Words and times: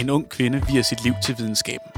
En 0.00 0.10
ung 0.10 0.28
kvinde 0.28 0.66
virer 0.66 0.82
sit 0.82 1.04
liv 1.04 1.14
til 1.24 1.38
videnskaben. 1.38 1.90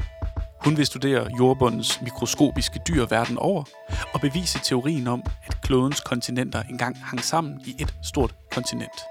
Hun 0.61 0.77
vil 0.77 0.85
studere 0.85 1.27
jordbundens 1.39 2.01
mikroskopiske 2.01 2.79
dyr 2.87 3.05
verden 3.05 3.37
over 3.37 3.63
og 4.13 4.21
bevise 4.21 4.59
teorien 4.63 5.07
om, 5.07 5.23
at 5.45 5.61
klodens 5.61 5.99
kontinenter 5.99 6.63
engang 6.63 6.97
hang 6.97 7.23
sammen 7.23 7.61
i 7.65 7.75
et 7.79 7.95
stort 8.03 8.35
kontinent. 8.51 9.01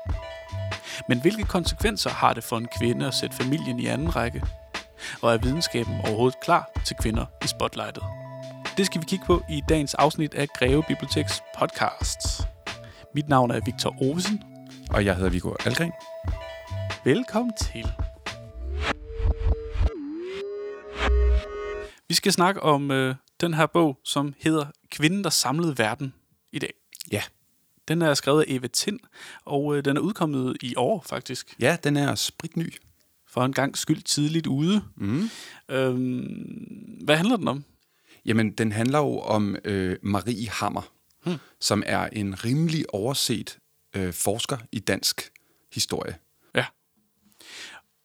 Men 1.09 1.21
hvilke 1.21 1.45
konsekvenser 1.45 2.11
har 2.11 2.33
det 2.35 2.45
for 2.45 2.59
en 2.59 2.69
kvinde 2.79 3.07
at 3.07 3.15
sætte 3.15 3.37
familien 3.37 3.81
i 3.81 3.87
anden 3.87 4.17
række? 4.17 4.43
Og 5.23 5.35
er 5.35 5.39
videnskaben 5.39 6.01
overhovedet 6.01 6.41
klar 6.41 6.71
til 6.85 6.97
kvinder 6.97 7.25
i 7.45 7.47
spotlightet? 7.47 8.03
Det 8.77 8.87
skal 8.87 9.01
vi 9.01 9.07
kigge 9.09 9.25
på 9.27 9.43
i 9.51 9.63
dagens 9.69 9.95
afsnit 9.95 10.35
af 10.35 10.49
Greve 10.49 10.83
Biblioteks 10.89 11.43
podcast. 11.59 12.49
Mit 13.15 13.29
navn 13.29 13.51
er 13.51 13.61
Victor 13.65 14.03
Ovesen. 14.03 14.43
Og 14.91 15.05
jeg 15.05 15.17
hedder 15.17 15.31
Viggo 15.31 15.55
Algren. 15.67 15.93
Velkommen 17.05 17.53
til. 17.57 17.93
Vi 22.11 22.15
skal 22.15 22.33
snakke 22.33 22.63
om 22.63 22.91
øh, 22.91 23.15
den 23.41 23.55
her 23.55 23.67
bog, 23.67 23.99
som 24.05 24.35
hedder 24.39 24.67
Kvinden, 24.91 25.25
der 25.25 25.31
samlede 25.31 25.79
verden 25.79 26.15
i 26.53 26.59
dag. 26.59 26.73
Ja. 27.13 27.23
Den 27.89 28.03
er 28.03 28.15
skrevet 28.15 28.41
af 28.41 28.45
Eva 28.49 28.67
Tind, 28.67 29.01
og 29.45 29.77
øh, 29.77 29.85
den 29.85 29.97
er 29.97 30.01
udkommet 30.01 30.57
i 30.63 30.75
år 30.77 31.05
faktisk. 31.07 31.57
Ja, 31.61 31.77
den 31.85 31.97
er 31.97 32.15
spritny. 32.15 32.75
For 33.29 33.45
en 33.45 33.53
gang 33.53 33.79
skyld 33.79 34.03
tidligt 34.03 34.47
ude. 34.47 34.83
Mm. 34.97 35.31
Øhm, 35.69 36.99
hvad 37.05 37.17
handler 37.17 37.37
den 37.37 37.49
om? 37.49 37.65
Jamen, 38.25 38.51
den 38.51 38.73
handler 38.73 38.99
jo 38.99 39.19
om 39.19 39.57
øh, 39.65 39.97
Marie 40.03 40.49
Hammer, 40.49 40.93
hmm. 41.25 41.37
som 41.61 41.83
er 41.87 42.07
en 42.07 42.45
rimelig 42.45 42.95
overset 42.95 43.59
øh, 43.97 44.13
forsker 44.13 44.59
i 44.73 44.79
dansk 44.79 45.31
historie. 45.73 46.17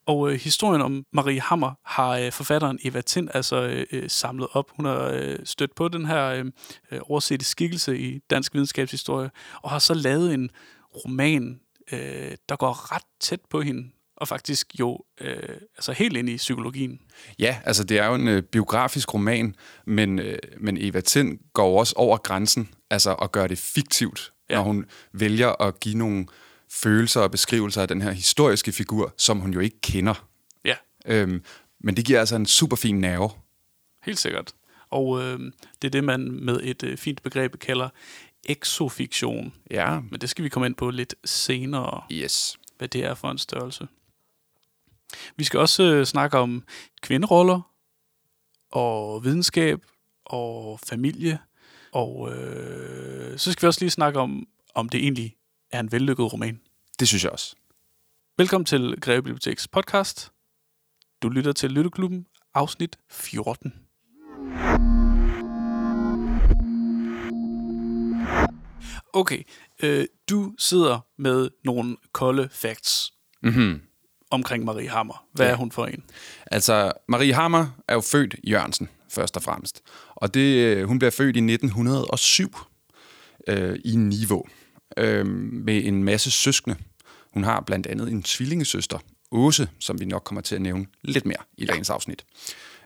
Og 0.05 0.31
øh, 0.31 0.39
historien 0.39 0.81
om 0.81 1.05
Marie 1.13 1.41
Hammer 1.41 1.71
har 1.85 2.09
øh, 2.09 2.31
forfatteren 2.31 2.79
Eva 2.83 3.01
Tind 3.01 3.29
altså 3.33 3.61
øh, 3.61 3.85
øh, 3.91 4.09
samlet 4.09 4.47
op. 4.51 4.71
Hun 4.75 4.85
har 4.85 5.09
øh, 5.13 5.35
stødt 5.43 5.75
på 5.75 5.87
den 5.87 6.05
her 6.05 6.25
øh, 6.25 6.45
øh, 6.91 6.99
oversette 7.03 7.45
skikkelse 7.45 7.99
i 7.99 8.19
dansk 8.29 8.53
videnskabshistorie, 8.53 9.29
og 9.61 9.69
har 9.69 9.79
så 9.79 9.93
lavet 9.93 10.33
en 10.33 10.49
roman, 10.95 11.59
øh, 11.91 12.31
der 12.49 12.55
går 12.55 12.95
ret 12.95 13.05
tæt 13.19 13.39
på 13.49 13.61
hende, 13.61 13.89
og 14.17 14.27
faktisk 14.27 14.79
jo 14.79 14.99
øh, 15.21 15.57
altså 15.77 15.91
helt 15.91 16.17
ind 16.17 16.29
i 16.29 16.37
psykologien. 16.37 16.99
Ja, 17.39 17.57
altså 17.65 17.83
det 17.83 17.99
er 17.99 18.07
jo 18.07 18.15
en 18.15 18.27
øh, 18.27 18.43
biografisk 18.43 19.13
roman, 19.13 19.55
men, 19.85 20.19
øh, 20.19 20.37
men 20.59 20.77
Eva 20.81 21.01
Tind 21.01 21.39
går 21.53 21.79
også 21.79 21.93
over 21.97 22.17
grænsen, 22.17 22.69
altså 22.89 23.13
at 23.13 23.31
gøre 23.31 23.47
det 23.47 23.57
fiktivt, 23.57 24.33
ja. 24.49 24.55
når 24.55 24.63
hun 24.63 24.85
vælger 25.13 25.61
at 25.61 25.79
give 25.79 25.97
nogle 25.97 26.25
følelser 26.75 27.21
og 27.21 27.31
beskrivelser 27.31 27.81
af 27.81 27.87
den 27.87 28.01
her 28.01 28.11
historiske 28.11 28.71
figur, 28.71 29.13
som 29.17 29.39
hun 29.39 29.53
jo 29.53 29.59
ikke 29.59 29.81
kender. 29.81 30.27
Ja. 30.65 30.75
Øhm, 31.05 31.43
men 31.79 31.97
det 31.97 32.05
giver 32.05 32.19
altså 32.19 32.35
en 32.35 32.45
super 32.45 32.75
fin 32.75 33.01
nerve. 33.01 33.29
Helt 34.03 34.19
sikkert. 34.19 34.53
Og 34.89 35.21
øh, 35.23 35.39
det 35.81 35.87
er 35.87 35.91
det, 35.91 36.03
man 36.03 36.31
med 36.31 36.59
et 36.63 36.83
øh, 36.83 36.97
fint 36.97 37.23
begreb 37.23 37.59
kalder 37.59 37.89
exofiktion. 38.43 39.53
Ja. 39.71 39.99
Men 39.99 40.21
det 40.21 40.29
skal 40.29 40.43
vi 40.43 40.49
komme 40.49 40.65
ind 40.65 40.75
på 40.75 40.89
lidt 40.89 41.15
senere. 41.25 42.01
Yes. 42.11 42.57
Hvad 42.77 42.87
det 42.87 43.05
er 43.05 43.13
for 43.13 43.31
en 43.31 43.37
størrelse. 43.37 43.87
Vi 45.35 45.43
skal 45.43 45.59
også 45.59 45.83
øh, 45.83 46.05
snakke 46.05 46.37
om 46.37 46.63
kvinderoller 47.01 47.61
og 48.71 49.23
videnskab 49.23 49.79
og 50.25 50.79
familie. 50.79 51.39
Og 51.91 52.35
øh, 52.35 53.37
så 53.37 53.51
skal 53.51 53.61
vi 53.61 53.67
også 53.67 53.81
lige 53.81 53.89
snakke 53.89 54.19
om, 54.19 54.47
om 54.75 54.89
det 54.89 54.99
egentlig 54.99 55.35
er 55.71 55.79
en 55.79 55.91
vellykket 55.91 56.33
roman. 56.33 56.59
Det 56.99 57.07
synes 57.07 57.23
jeg 57.23 57.31
også. 57.31 57.55
Velkommen 58.37 58.65
til 58.65 58.95
Greve 59.01 59.21
Biblioteks 59.23 59.67
podcast. 59.67 60.31
Du 61.21 61.29
lytter 61.29 61.51
til 61.53 61.71
Lytteklubben, 61.71 62.25
afsnit 62.53 62.97
14. 63.11 63.73
Okay, 69.13 69.43
øh, 69.83 70.05
du 70.29 70.53
sidder 70.57 70.99
med 71.21 71.49
nogle 71.65 71.97
kolde 72.13 72.49
facts 72.51 73.11
Mm-hmm. 73.43 73.81
omkring 74.31 74.65
Marie 74.65 74.89
Hammer. 74.89 75.25
Hvad 75.33 75.45
Ja. 75.45 75.51
er 75.51 75.55
hun 75.55 75.71
for 75.71 75.85
en? 75.85 76.03
Altså, 76.45 76.91
Marie 77.07 77.33
Hammer 77.33 77.65
er 77.87 77.93
jo 77.93 78.01
født 78.01 78.35
Jørgensen, 78.47 78.89
først 79.09 79.37
og 79.37 79.43
fremmest. 79.43 79.81
Og 80.15 80.33
det, 80.33 80.55
øh, 80.55 80.87
hun 80.87 80.99
bliver 80.99 81.11
født 81.11 81.35
i 81.35 81.39
1907 81.39 82.55
øh, 83.47 83.79
i 83.85 83.95
Niveau 83.95 84.45
øh, 84.97 85.25
med 85.51 85.83
en 85.85 86.03
masse 86.03 86.31
søskende. 86.31 86.75
Hun 87.33 87.43
har 87.43 87.61
blandt 87.61 87.87
andet 87.87 88.11
en 88.11 88.23
tvillingesøster, 88.23 88.99
Åse, 89.31 89.69
som 89.79 89.99
vi 89.99 90.05
nok 90.05 90.23
kommer 90.23 90.41
til 90.41 90.55
at 90.55 90.61
nævne 90.61 90.85
lidt 91.01 91.25
mere 91.25 91.37
i 91.57 91.65
dagens 91.65 91.89
afsnit. 91.89 92.25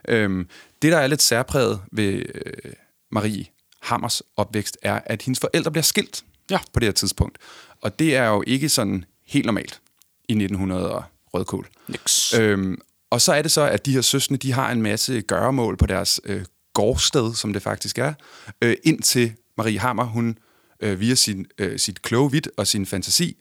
Øh, 0.08 0.44
det, 0.82 0.92
der 0.92 0.98
er 0.98 1.06
lidt 1.06 1.22
særpræget 1.22 1.80
ved 1.92 2.12
øh, 2.34 2.72
Marie 3.10 3.46
Hammers 3.82 4.22
opvækst, 4.36 4.78
er, 4.82 5.00
at 5.06 5.22
hendes 5.22 5.40
forældre 5.40 5.70
bliver 5.70 5.82
skilt 5.82 6.24
Ja. 6.50 6.58
på 6.72 6.80
det 6.80 6.86
her 6.86 6.92
tidspunkt. 6.92 7.38
Og 7.80 7.98
det 7.98 8.16
er 8.16 8.26
jo 8.26 8.44
ikke 8.46 8.68
sådan 8.68 9.04
helt 9.26 9.46
normalt 9.46 9.80
i 10.28 10.32
1900 10.32 10.90
og 10.94 11.04
rødkål. 11.34 11.68
Nix. 11.88 12.34
Øhm, 12.38 12.78
og 13.10 13.20
så 13.20 13.32
er 13.32 13.42
det 13.42 13.50
så, 13.50 13.60
at 13.62 13.86
de 13.86 13.92
her 13.92 14.00
søstre, 14.00 14.36
de 14.36 14.52
har 14.52 14.70
en 14.72 14.82
masse 14.82 15.20
gøremål 15.20 15.76
på 15.76 15.86
deres 15.86 16.20
øh, 16.24 16.44
gårdsted, 16.74 17.34
som 17.34 17.52
det 17.52 17.62
faktisk 17.62 17.98
er, 17.98 18.14
øh, 18.62 18.76
indtil 18.84 19.32
Marie 19.56 19.78
Hammer, 19.78 20.04
hun 20.04 20.38
øh, 20.80 21.00
via 21.00 21.14
sin, 21.14 21.46
øh, 21.58 21.78
sit 21.78 22.02
kloge 22.02 22.30
wit 22.32 22.48
og 22.56 22.66
sin 22.66 22.86
fantasi, 22.86 23.36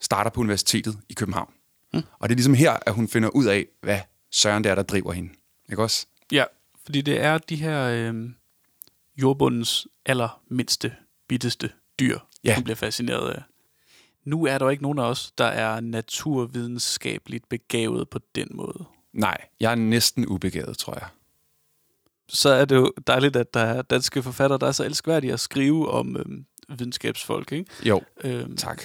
starter 0.00 0.30
på 0.30 0.40
universitetet 0.40 0.98
i 1.08 1.14
København. 1.14 1.52
Mm. 1.94 2.02
Og 2.18 2.28
det 2.28 2.34
er 2.34 2.36
ligesom 2.36 2.54
her, 2.54 2.76
at 2.86 2.94
hun 2.94 3.08
finder 3.08 3.28
ud 3.28 3.44
af, 3.44 3.66
hvad 3.80 4.00
søren 4.30 4.64
det 4.64 4.70
er, 4.70 4.74
der 4.74 4.82
driver 4.82 5.12
hende. 5.12 5.30
Ikke 5.70 5.82
også? 5.82 6.06
Ja, 6.32 6.44
fordi 6.84 7.00
det 7.00 7.20
er 7.20 7.38
de 7.38 7.56
her 7.56 7.82
øh, 7.82 8.30
jordbundens 9.16 9.86
allermindste, 10.06 10.94
bitteste 11.28 11.70
dyr, 12.00 12.18
Ja. 12.44 12.54
hun 12.54 12.64
bliver 12.64 12.76
fascineret 12.76 13.30
af. 13.32 13.42
Nu 14.24 14.46
er 14.46 14.58
der 14.58 14.66
jo 14.66 14.70
ikke 14.70 14.82
nogen 14.82 14.98
af 14.98 15.02
os, 15.04 15.32
der 15.38 15.44
er 15.44 15.80
naturvidenskabeligt 15.80 17.48
begavet 17.48 18.08
på 18.08 18.18
den 18.34 18.48
måde. 18.50 18.84
Nej, 19.12 19.36
jeg 19.60 19.70
er 19.70 19.74
næsten 19.74 20.26
ubegavet, 20.26 20.78
tror 20.78 20.94
jeg. 20.94 21.08
Så 22.28 22.48
er 22.48 22.64
det 22.64 22.76
jo 22.76 22.92
dejligt, 23.06 23.36
at 23.36 23.54
der 23.54 23.60
er 23.60 23.82
danske 23.82 24.22
forfattere, 24.22 24.58
der 24.58 24.66
er 24.66 24.72
så 24.72 24.84
elskværdige 24.84 25.32
at 25.32 25.40
skrive 25.40 25.90
om 25.90 26.16
øh, 26.16 26.24
videnskabsfolk. 26.68 27.52
Ikke? 27.52 27.70
Jo, 27.84 28.02
Øhm, 28.24 28.56
tak. 28.56 28.82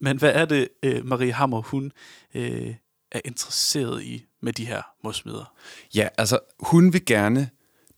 Men 0.00 0.16
hvad 0.16 0.32
er 0.32 0.44
det, 0.44 0.68
øh, 0.82 1.06
Marie 1.06 1.32
Hammer, 1.32 1.62
hun 1.62 1.92
øh, 2.34 2.74
er 3.12 3.20
interesseret 3.24 4.02
i 4.02 4.24
med 4.42 4.52
de 4.52 4.66
her 4.66 4.82
modsmider? 5.04 5.54
Ja, 5.94 6.08
altså, 6.18 6.38
hun 6.60 6.92
vil 6.92 7.04
gerne 7.04 7.50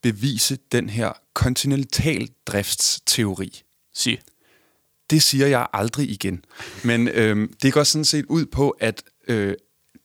bevise 0.02 0.58
den 0.72 0.90
her 0.90 1.12
kontinentaldriftsteori. 1.34 3.62
Sig. 3.94 4.18
det 5.10 5.22
siger 5.22 5.46
jeg 5.46 5.66
aldrig 5.72 6.10
igen. 6.10 6.44
Men 6.84 7.08
øhm, 7.08 7.52
det 7.62 7.72
går 7.72 7.82
sådan 7.84 8.04
set 8.04 8.24
ud 8.28 8.46
på, 8.46 8.70
at 8.70 9.02
øh, 9.28 9.54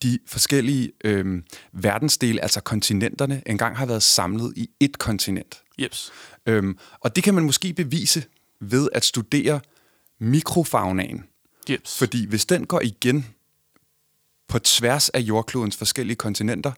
de 0.03 0.19
forskellige 0.27 0.91
øh, 1.03 1.41
verdensdele, 1.73 2.41
altså 2.41 2.61
kontinenterne, 2.61 3.41
engang 3.45 3.77
har 3.77 3.85
været 3.85 4.03
samlet 4.03 4.53
i 4.55 4.69
et 4.79 4.99
kontinent. 4.99 5.61
Jeps. 5.79 6.11
Øhm, 6.45 6.77
og 6.99 7.15
det 7.15 7.23
kan 7.23 7.33
man 7.33 7.43
måske 7.43 7.73
bevise 7.73 8.23
ved 8.59 8.89
at 8.93 9.05
studere 9.05 9.59
mikrofaunaen. 10.19 11.23
Jeps. 11.69 11.97
Fordi 11.97 12.25
hvis 12.25 12.45
den 12.45 12.67
går 12.67 12.81
igen 12.81 13.25
på 14.47 14.59
tværs 14.59 15.09
af 15.09 15.19
jordklodens 15.19 15.77
forskellige 15.77 16.15
kontinenter, 16.15 16.71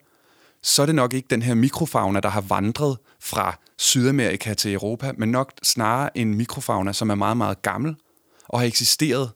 så 0.61 0.81
er 0.81 0.85
det 0.85 0.95
nok 0.95 1.13
ikke 1.13 1.27
den 1.29 1.41
her 1.41 1.53
mikrofauna, 1.53 2.19
der 2.19 2.29
har 2.29 2.41
vandret 2.41 2.97
fra 3.19 3.59
Sydamerika 3.77 4.53
til 4.53 4.73
Europa, 4.73 5.11
men 5.17 5.31
nok 5.31 5.53
snarere 5.63 6.17
en 6.17 6.33
mikrofauna, 6.33 6.93
som 6.93 7.09
er 7.09 7.15
meget, 7.15 7.37
meget 7.37 7.61
gammel 7.61 7.95
og 8.47 8.59
har 8.59 8.67
eksisteret 8.67 9.31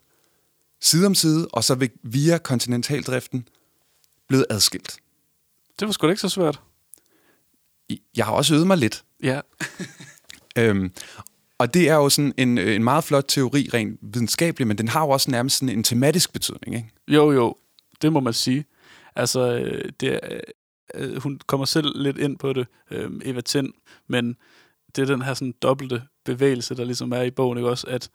side 0.81 1.05
om 1.05 1.15
side, 1.15 1.47
og 1.47 1.63
så 1.63 1.87
via 2.03 2.37
kontinentaldriften 2.37 3.47
blevet 4.27 4.45
adskilt. 4.49 4.97
Det 5.79 5.87
var 5.87 5.91
sgu 5.91 6.07
da 6.07 6.11
ikke 6.11 6.21
så 6.21 6.29
svært. 6.29 6.61
Jeg 8.15 8.25
har 8.25 8.33
også 8.33 8.53
øvet 8.53 8.67
mig 8.67 8.77
lidt. 8.77 9.03
Ja. 9.23 9.41
Øhm, 10.57 10.91
og 11.63 11.73
det 11.73 11.89
er 11.89 11.95
jo 11.95 12.09
sådan 12.09 12.33
en, 12.37 12.57
øh, 12.57 12.75
en 12.75 12.83
meget 12.83 13.03
flot 13.03 13.25
teori, 13.27 13.69
rent 13.73 13.99
videnskabelig, 14.01 14.67
men 14.67 14.77
den 14.77 14.87
har 14.87 15.01
jo 15.01 15.09
også 15.09 15.31
nærmest 15.31 15.57
sådan 15.57 15.77
en 15.77 15.83
tematisk 15.83 16.33
betydning. 16.33 16.75
Ikke? 16.75 16.89
Jo, 17.07 17.31
jo. 17.31 17.55
Det 18.01 18.13
må 18.13 18.19
man 18.19 18.33
sige. 18.33 18.65
Altså, 19.15 19.55
øh, 19.57 19.91
det 19.99 20.19
øh, 20.95 21.21
hun 21.21 21.39
kommer 21.47 21.65
selv 21.65 22.01
lidt 22.01 22.17
ind 22.17 22.37
på 22.37 22.53
det, 22.53 22.67
øh, 22.91 23.11
Eva 23.25 23.41
Tind, 23.41 23.73
men 24.07 24.35
det 24.95 25.01
er 25.01 25.05
den 25.05 25.21
her 25.21 25.33
sådan 25.33 25.53
dobbelte 25.61 26.01
bevægelse, 26.25 26.75
der 26.75 26.83
ligesom 26.83 27.11
er 27.11 27.21
i 27.21 27.31
bogen, 27.31 27.57
ikke 27.57 27.69
også, 27.69 27.87
at 27.87 28.09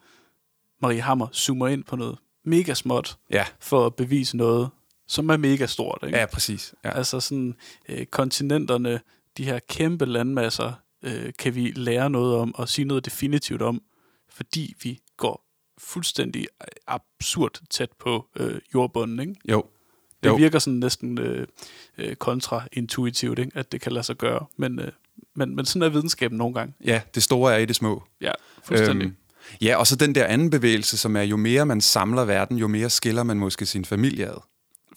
Marie 0.81 1.01
Hammer 1.01 1.27
zoomer 1.33 1.67
ind 1.67 1.83
på 1.83 1.95
noget 1.95 2.17
mega 2.45 2.73
småt, 2.73 3.17
Ja, 3.31 3.45
for 3.59 3.85
at 3.85 3.95
bevise 3.95 4.37
noget, 4.37 4.69
som 5.07 5.29
er 5.29 5.37
mega 5.37 5.65
stort. 5.65 5.99
Ikke? 6.03 6.17
ja 6.17 6.25
præcis. 6.25 6.73
Ja. 6.85 6.97
Altså 6.97 7.19
sådan 7.19 7.55
øh, 7.89 8.05
kontinenterne, 8.05 8.99
de 9.37 9.45
her 9.45 9.59
kæmpe 9.69 10.05
landmasser, 10.05 10.73
øh, 11.03 11.33
kan 11.39 11.55
vi 11.55 11.71
lære 11.75 12.09
noget 12.09 12.35
om 12.35 12.55
og 12.55 12.69
sige 12.69 12.85
noget 12.85 13.05
definitivt 13.05 13.61
om, 13.61 13.81
fordi 14.29 14.75
vi 14.83 14.99
går 15.17 15.45
fuldstændig 15.77 16.47
absurd 16.87 17.61
tæt 17.69 17.89
på 17.99 18.27
øh, 18.35 18.59
jordbunden. 18.73 19.19
Ikke? 19.19 19.35
Jo, 19.49 19.63
Det 20.23 20.29
Jo. 20.29 20.35
virker 20.35 20.59
sådan 20.59 20.79
næsten 20.79 21.17
øh, 21.17 21.47
øh, 21.97 22.15
kontraintuitivt, 22.15 23.39
ikke? 23.39 23.51
at 23.55 23.71
det 23.71 23.81
kan 23.81 23.91
lade 23.91 24.03
sig 24.03 24.15
gøre. 24.15 24.45
Men, 24.57 24.79
øh, 24.79 24.91
men, 25.35 25.55
men 25.55 25.65
sådan 25.65 25.81
er 25.81 25.89
videnskaben 25.89 26.37
nogle 26.37 26.53
gange. 26.53 26.73
Ja, 26.85 27.01
det 27.15 27.23
store 27.23 27.53
er 27.53 27.57
i 27.57 27.65
det 27.65 27.75
små. 27.75 28.03
Ja, 28.21 28.31
fuldstændig. 28.63 29.05
Øhm. 29.05 29.15
ja, 29.61 29.75
og 29.77 29.87
så 29.87 29.95
den 29.95 30.15
der 30.15 30.25
anden 30.25 30.49
bevægelse, 30.49 30.97
som 30.97 31.15
er, 31.15 31.21
jo 31.21 31.37
mere 31.37 31.65
man 31.65 31.81
samler 31.81 32.25
verden, 32.25 32.57
jo 32.57 32.67
mere 32.67 32.89
skiller 32.89 33.23
man 33.23 33.37
måske 33.39 33.65
sin 33.65 33.85
familie 33.85 34.27
ad. 34.27 34.41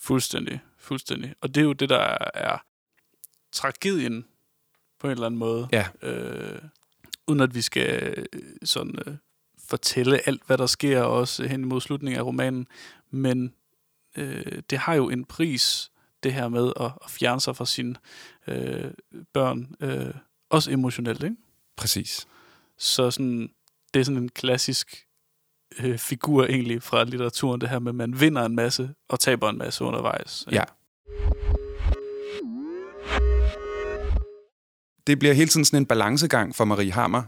Fuldstændig, 0.00 0.60
fuldstændig. 0.78 1.34
Og 1.40 1.54
det 1.54 1.60
er 1.60 1.64
jo 1.64 1.72
det, 1.72 1.88
der 1.88 2.16
er 2.34 2.58
tragedien 3.52 4.24
på 5.02 5.06
en 5.06 5.12
eller 5.12 5.26
anden 5.26 5.38
måde. 5.38 5.68
Ja. 5.72 5.86
Øh, 6.02 6.58
uden 7.26 7.40
at 7.40 7.54
vi 7.54 7.62
skal 7.62 8.14
øh, 8.32 8.42
sådan 8.64 8.98
øh, 9.06 9.14
fortælle 9.68 10.28
alt, 10.28 10.42
hvad 10.46 10.58
der 10.58 10.66
sker, 10.66 11.02
også 11.02 11.46
hen 11.46 11.60
imod 11.60 11.80
slutningen 11.80 12.18
af 12.18 12.24
romanen. 12.24 12.66
Men 13.10 13.54
øh, 14.16 14.62
det 14.70 14.78
har 14.78 14.94
jo 14.94 15.08
en 15.08 15.24
pris, 15.24 15.90
det 16.22 16.34
her 16.34 16.48
med 16.48 16.72
at, 16.80 16.92
at 17.04 17.10
fjerne 17.10 17.40
sig 17.40 17.56
fra 17.56 17.66
sine 17.66 17.94
øh, 18.46 18.90
børn. 19.32 19.74
Øh, 19.80 20.14
også 20.50 20.70
emotionelt, 20.70 21.22
ikke? 21.22 21.36
Præcis. 21.76 22.26
Så 22.78 23.10
sådan, 23.10 23.50
det 23.94 24.00
er 24.00 24.04
sådan 24.04 24.22
en 24.22 24.28
klassisk 24.28 25.06
øh, 25.78 25.98
figur 25.98 26.44
egentlig 26.44 26.82
fra 26.82 27.04
litteraturen, 27.04 27.60
det 27.60 27.68
her 27.68 27.78
med, 27.78 27.90
at 27.90 27.94
man 27.96 28.20
vinder 28.20 28.44
en 28.44 28.56
masse 28.56 28.94
og 29.08 29.20
taber 29.20 29.48
en 29.50 29.58
masse 29.58 29.84
undervejs. 29.84 30.44
ikke? 30.48 30.56
Ja. 30.56 30.64
Det 35.06 35.18
bliver 35.18 35.34
hele 35.34 35.48
tiden 35.48 35.64
sådan 35.64 35.82
en 35.82 35.86
balancegang 35.86 36.56
for 36.56 36.64
Marie 36.64 36.92
Hammer 36.92 37.22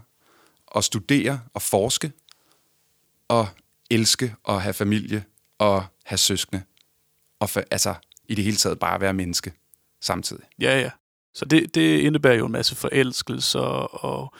at 0.75 0.83
studere 0.83 1.41
og 1.53 1.61
forske 1.61 2.11
og 3.27 3.47
elske 3.89 4.35
og 4.43 4.61
have 4.61 4.73
familie 4.73 5.23
og 5.57 5.85
have 6.05 6.17
søskende. 6.17 6.63
Og 7.39 7.49
for, 7.49 7.63
altså 7.71 7.93
i 8.27 8.35
det 8.35 8.43
hele 8.43 8.57
taget 8.57 8.79
bare 8.79 9.01
være 9.01 9.13
menneske 9.13 9.53
samtidig. 10.01 10.43
Ja, 10.59 10.79
ja. 10.79 10.89
Så 11.33 11.45
det, 11.45 11.75
det 11.75 11.99
indebærer 11.99 12.35
jo 12.35 12.45
en 12.45 12.51
masse 12.51 12.75
forelskelser 12.75 13.59
og 14.05 14.33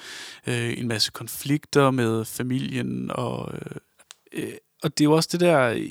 øh, 0.47 0.79
en 0.79 0.87
masse 0.87 1.11
konflikter 1.11 1.91
med 1.91 2.25
familien. 2.25 3.11
Og, 3.11 3.53
øh, 3.53 3.75
øh 4.33 4.53
og 4.83 4.97
det 4.97 5.03
er 5.03 5.05
jo 5.05 5.13
også 5.13 5.29
det 5.31 5.39
der, 5.39 5.87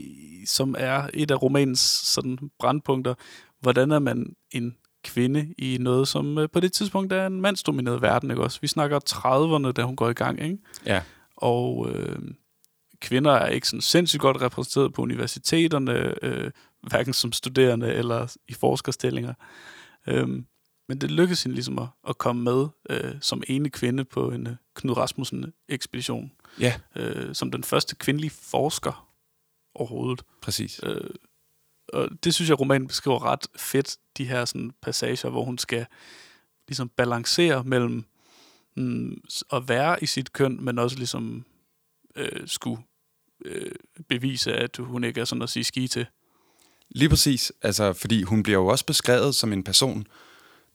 som 0.47 0.75
er 0.79 1.09
et 1.15 1.31
af 1.31 1.43
romanens 1.43 1.81
sådan 1.81 2.39
brandpunkter. 2.59 3.15
Hvordan 3.61 3.91
er 3.91 3.99
man 3.99 4.37
en 4.51 4.77
kvinde 5.05 5.55
i 5.59 5.79
noget, 5.81 6.09
som 6.09 6.39
øh, 6.39 6.49
på 6.51 6.61
det 6.61 6.73
tidspunkt 6.73 7.13
er 7.13 7.27
en 7.27 7.41
mandsdomineret 7.41 8.03
verden, 8.03 8.31
ikke 8.31 8.43
også? 8.43 8.59
Vi 8.61 8.67
snakker 8.67 9.01
30'erne, 9.11 9.73
da 9.73 9.83
hun 9.83 9.97
går 9.97 10.09
i 10.11 10.13
gang, 10.13 10.43
ikke? 10.43 10.59
Ja. 10.87 11.03
Og 11.37 11.91
øh, 11.91 12.19
kvinder 13.01 13.33
er 13.33 13.47
ikke 13.49 13.69
sådan 13.69 13.81
sindssygt 13.81 14.21
godt 14.21 14.41
repræsenteret 14.43 14.93
på 14.93 15.03
universiteterne, 15.03 16.15
øh, 16.25 16.51
hverken 16.83 17.13
som 17.13 17.33
studerende 17.33 17.93
eller 17.93 18.37
i 18.49 18.55
forskerstillinger. 18.55 19.35
Øhm, 20.07 20.47
men 20.89 20.99
det 21.01 21.11
lykkedes 21.11 21.43
hende 21.43 21.55
ligesom 21.55 21.79
at, 21.79 21.87
at 22.09 22.19
komme 22.19 22.43
med 22.43 22.67
øh, 22.91 23.15
som 23.21 23.43
ene 23.49 23.71
kvinde 23.71 24.05
på 24.05 24.31
en 24.31 24.47
øh, 24.47 24.57
Knud 24.75 24.97
Rasmussen-ekspedition. 24.97 26.33
Ja, 26.61 26.75
Øh, 26.97 27.35
som 27.35 27.51
den 27.51 27.65
første 27.65 27.97
kvindelige 27.97 28.31
forsker 28.31 29.09
overhovedet. 29.75 30.23
præcis. 30.43 30.81
Øh, 30.83 31.11
og 31.95 32.09
det 32.25 32.35
synes 32.35 32.49
jeg, 32.49 32.61
romanen 32.61 32.89
beskriver 32.89 33.25
ret 33.25 33.47
fedt, 33.57 33.97
de 34.19 34.25
her 34.25 34.45
sådan, 34.45 34.73
passager, 34.83 35.31
hvor 35.31 35.45
hun 35.45 35.59
skal 35.59 35.87
ligesom 36.69 36.89
balancere 36.89 37.65
mellem 37.65 38.05
mm, 38.77 39.23
at 39.53 39.69
være 39.69 40.03
i 40.03 40.07
sit 40.07 40.33
køn, 40.33 40.65
men 40.65 40.79
også 40.79 40.97
ligesom 40.97 41.45
øh, 42.17 42.49
skulle 42.49 42.83
øh, 43.45 43.73
bevise, 44.09 44.53
at 44.53 44.77
hun 44.77 45.05
ikke 45.05 45.21
er 45.21 45.25
sådan 45.25 45.43
at 45.43 45.51
sige 45.51 45.65
ski 45.65 45.89
til. 45.89 46.07
Lige 46.89 47.09
præcis, 47.09 47.53
altså, 47.63 47.93
fordi 47.93 48.23
hun 48.23 48.43
bliver 48.43 48.59
jo 48.59 48.67
også 48.67 48.87
beskrevet 48.87 49.35
som 49.35 49.53
en 49.53 49.65
person, 49.65 50.07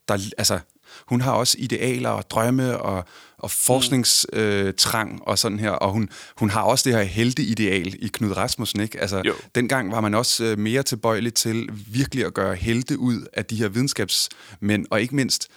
der, 0.08 0.32
altså, 0.38 0.60
hun 1.06 1.22
har 1.22 1.32
også 1.32 1.58
idealer 1.60 2.10
og 2.10 2.30
drømme 2.30 2.80
og, 2.80 3.06
og 3.40 3.52
forskningstrang 3.52 4.68
øh, 4.68 4.74
trang 4.74 5.28
og 5.28 5.40
sådan 5.40 5.60
her, 5.60 5.72
og 5.72 5.92
hun, 5.92 6.10
hun 6.38 6.50
har 6.50 6.62
også 6.62 6.90
det 6.90 6.98
her 6.98 7.04
heldeideal 7.04 8.04
i 8.04 8.08
Knud 8.14 8.32
Rasmussen, 8.38 8.80
ikke? 8.80 9.00
Altså, 9.00 9.22
Jo. 9.26 9.34
dengang 9.56 9.92
var 9.92 10.02
man 10.02 10.14
også 10.14 10.44
øh, 10.44 10.58
mere 10.60 10.84
tilbøjelig 10.84 11.34
til 11.34 11.70
virkelig 11.88 12.26
at 12.26 12.34
gøre 12.34 12.56
helte 12.56 13.00
ud 13.00 13.26
af 13.34 13.46
de 13.46 13.56
her 13.56 13.68
videnskabsmænd, 13.68 14.86
og 14.92 15.02
ikke 15.02 15.16
mindst 15.16 15.48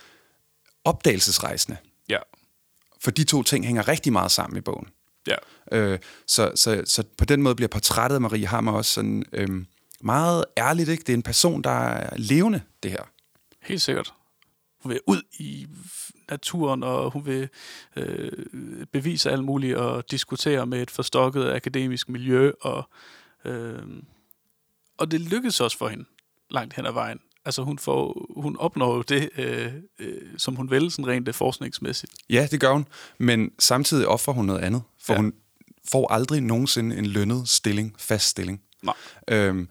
opdagelsesrejsende. 0.84 1.76
Ja, 2.08 2.18
For 3.00 3.10
de 3.10 3.24
to 3.24 3.42
ting 3.42 3.66
hænger 3.66 3.88
rigtig 3.88 4.12
meget 4.12 4.30
sammen 4.30 4.56
i 4.58 4.60
bogen. 4.60 4.86
ja. 5.26 5.34
Øh, 5.72 5.98
så, 6.26 6.52
så, 6.54 6.82
så 6.86 7.02
på 7.18 7.24
den 7.24 7.42
måde 7.42 7.54
bliver 7.54 7.68
portrættet 7.68 8.14
af 8.14 8.20
Marie 8.20 8.46
Hammer 8.46 8.72
også 8.72 8.92
sådan 8.92 9.24
øh, 9.32 9.48
meget 10.00 10.44
ærligt. 10.58 10.88
Ikke? 10.88 11.00
Det 11.00 11.08
er 11.08 11.16
en 11.16 11.22
person, 11.22 11.62
der 11.62 11.70
er 11.88 12.16
levende, 12.16 12.60
det 12.82 12.90
her. 12.90 13.02
Helt 13.62 13.82
sikkert. 13.82 14.14
Hun 14.82 14.92
vil 14.92 15.00
ud 15.06 15.22
i 15.38 15.66
naturen, 16.30 16.82
og 16.82 17.10
hun 17.10 17.26
vil 17.26 17.48
øh, 17.96 18.32
bevise 18.92 19.30
alt 19.30 19.44
muligt 19.44 19.76
og 19.76 20.10
diskutere 20.10 20.66
med 20.66 20.82
et 20.82 20.90
forstokket 20.90 21.52
akademisk 21.52 22.08
miljø. 22.08 22.52
Og, 22.60 22.88
øh, 23.44 23.82
og 24.98 25.10
det 25.10 25.20
lykkedes 25.20 25.60
også 25.60 25.78
for 25.78 25.88
hende 25.88 26.04
langt 26.50 26.74
hen 26.74 26.86
ad 26.86 26.92
vejen. 26.92 27.18
Altså 27.44 27.62
hun, 27.62 27.78
får, 27.78 28.26
hun 28.42 28.56
opnår 28.56 28.94
jo 28.96 29.02
det, 29.02 29.30
øh, 29.38 29.72
øh, 29.98 30.20
som 30.36 30.56
hun 30.56 30.70
vil, 30.70 30.90
sådan 30.90 31.06
rent 31.06 31.26
det 31.26 31.34
forskningsmæssigt. 31.34 32.12
Ja, 32.30 32.48
det 32.50 32.60
gør 32.60 32.72
hun, 32.72 32.86
men 33.18 33.50
samtidig 33.58 34.08
offrer 34.08 34.34
hun 34.34 34.44
noget 34.46 34.60
andet, 34.60 34.82
for 35.00 35.12
Ja. 35.12 35.16
ja. 35.16 35.22
hun 35.22 35.32
får 35.92 36.12
aldrig 36.12 36.40
nogensinde 36.40 36.96
en 36.96 37.06
lønnet 37.06 37.48
stilling, 37.48 37.94
fast 37.98 38.28
stilling. 38.28 38.62
Nej. 38.82 38.94
Øhm, 39.28 39.68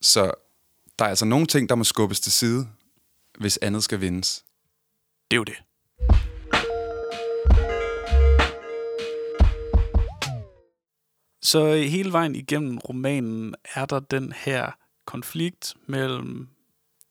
så 0.00 0.30
der 0.98 1.04
er 1.04 1.08
altså 1.08 1.24
nogle 1.24 1.46
ting, 1.46 1.68
der 1.68 1.74
må 1.74 1.84
skubbes 1.84 2.20
til 2.20 2.32
side, 2.32 2.68
hvis 3.38 3.56
andet 3.56 3.84
skal 3.84 4.00
vindes. 4.00 4.44
Det 5.30 5.36
er 5.36 5.38
jo 5.38 5.44
det. 5.44 5.56
Så 11.42 11.74
hele 11.74 12.12
vejen 12.12 12.34
igennem 12.36 12.78
romanen 12.78 13.54
er 13.74 13.86
der 13.86 14.00
den 14.00 14.32
her 14.32 14.70
konflikt 15.06 15.74
mellem 15.86 16.48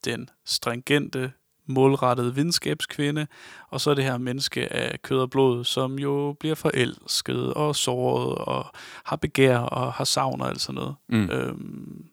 den 0.06 0.30
stringente, 0.46 1.34
målrettede 1.66 2.36
videnskabskvinde, 2.36 3.28
og 3.70 3.82
så 3.82 3.94
det 3.94 4.04
her 4.04 4.18
menneske 4.18 4.74
af 4.74 5.02
kød 5.02 5.20
og 5.20 5.30
blod, 5.30 5.64
som 5.64 6.00
jo 6.00 6.36
bliver 6.40 6.56
forelsket 6.56 7.54
og 7.54 7.76
såret 7.76 8.38
og 8.38 8.66
har 9.06 9.16
begær 9.16 9.58
og 9.58 9.94
har 9.94 10.04
savn 10.04 10.42
og 10.42 10.48
alt 10.50 10.62
sådan 10.62 10.76
noget. 10.76 10.96
Mm. 11.10 11.30
Øhm, 11.30 12.06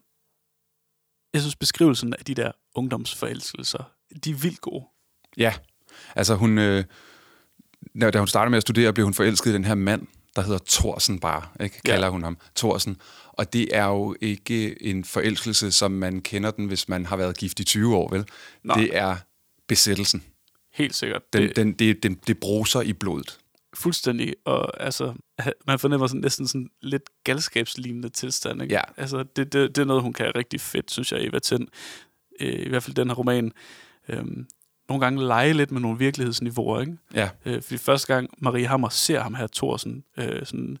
jeg 1.33 1.41
synes 1.41 1.55
beskrivelsen 1.55 2.13
af 2.13 2.25
de 2.25 2.33
der 2.33 2.51
ungdomsforelskelser, 2.75 3.83
de 4.23 4.31
er 4.31 4.35
vildt 4.35 4.61
gode. 4.61 4.85
Ja, 5.37 5.53
altså 6.15 6.35
hun, 6.35 6.57
øh, 6.57 6.83
da 8.01 8.19
hun 8.19 8.27
starter 8.27 8.49
med 8.49 8.57
at 8.57 8.61
studere, 8.61 8.93
blev 8.93 9.05
hun 9.05 9.13
forelsket 9.13 9.51
i 9.51 9.53
den 9.53 9.65
her 9.65 9.75
mand, 9.75 10.07
der 10.35 10.41
hedder 10.41 10.59
Thorsen 10.69 11.19
bare, 11.19 11.43
ikke? 11.59 11.81
Ja. 11.85 11.91
kalder 11.91 12.09
hun 12.09 12.23
ham, 12.23 12.37
Thorsen. 12.55 12.97
Og 13.27 13.53
det 13.53 13.75
er 13.75 13.85
jo 13.85 14.15
ikke 14.21 14.83
en 14.83 15.05
forelskelse, 15.05 15.71
som 15.71 15.91
man 15.91 16.21
kender 16.21 16.51
den, 16.51 16.65
hvis 16.65 16.89
man 16.89 17.05
har 17.05 17.17
været 17.17 17.37
gift 17.37 17.59
i 17.59 17.63
20 17.63 17.95
år, 17.95 18.09
vel? 18.09 18.25
Nej. 18.63 18.77
Det 18.77 18.97
er 18.97 19.15
besættelsen. 19.67 20.23
Helt 20.73 20.95
sikkert. 20.95 21.33
Den, 21.33 21.41
det, 21.41 21.55
den, 21.55 21.73
det, 21.73 22.03
den, 22.03 22.15
det 22.27 22.39
bruser 22.39 22.81
i 22.81 22.93
blodet. 22.93 23.39
Fuldstændig, 23.73 24.35
og 24.45 24.83
altså, 24.83 25.13
man 25.67 25.79
fornemmer 25.79 26.07
sådan 26.07 26.21
næsten 26.21 26.47
sådan 26.47 26.69
lidt 26.81 27.03
galskabslignende 27.23 28.09
tilstand, 28.09 28.61
ikke? 28.61 28.73
Ja. 28.73 28.81
Altså, 28.97 29.23
det, 29.23 29.53
det, 29.53 29.75
det 29.75 29.81
er 29.81 29.85
noget, 29.85 30.03
hun 30.03 30.13
kan 30.13 30.35
rigtig 30.35 30.61
fedt, 30.61 30.91
synes 30.91 31.11
jeg, 31.11 31.25
Eva 31.25 31.39
Tind. 31.39 31.67
Øh, 32.39 32.65
I 32.65 32.69
hvert 32.69 32.83
fald 32.83 32.95
den 32.95 33.07
her 33.07 33.15
roman. 33.15 33.51
Øhm, 34.09 34.47
nogle 34.89 35.05
gange 35.05 35.27
lege 35.27 35.53
lidt 35.53 35.71
med 35.71 35.81
nogle 35.81 35.97
virkelighedsniveauer, 35.97 36.79
ikke? 36.81 36.97
Ja, 37.13 37.29
Øh, 37.45 37.61
fordi 37.61 37.77
første 37.77 38.13
gang 38.13 38.29
Marie 38.37 38.67
Hammer 38.67 38.89
ser 38.89 39.21
ham 39.21 39.35
her, 39.35 39.47
Thorsen, 39.47 40.03
øh, 40.17 40.45
sådan 40.45 40.77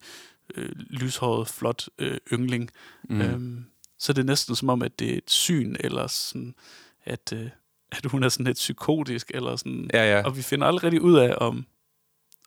øh, 0.55 0.69
lyshåret, 0.75 1.47
flot 1.47 1.85
øh, 1.99 2.17
yngling, 2.33 2.69
mm. 3.09 3.21
øhm, 3.21 3.65
så 3.99 4.11
er 4.11 4.13
det 4.13 4.25
næsten 4.25 4.55
som 4.55 4.69
om, 4.69 4.81
at 4.81 4.99
det 4.99 5.13
er 5.13 5.17
et 5.17 5.31
syn, 5.31 5.75
eller 5.79 6.07
sådan, 6.07 6.55
at, 7.05 7.33
øh, 7.33 7.49
at 7.91 8.05
hun 8.05 8.23
er 8.23 8.29
sådan 8.29 8.45
lidt 8.45 8.55
psykotisk, 8.55 9.31
eller 9.33 9.55
sådan, 9.55 9.89
Ja, 9.93 10.15
ja. 10.17 10.23
og 10.25 10.37
vi 10.37 10.41
finder 10.41 10.67
aldrig 10.67 10.83
rigtig 10.83 11.01
ud 11.01 11.17
af, 11.17 11.35
om, 11.37 11.65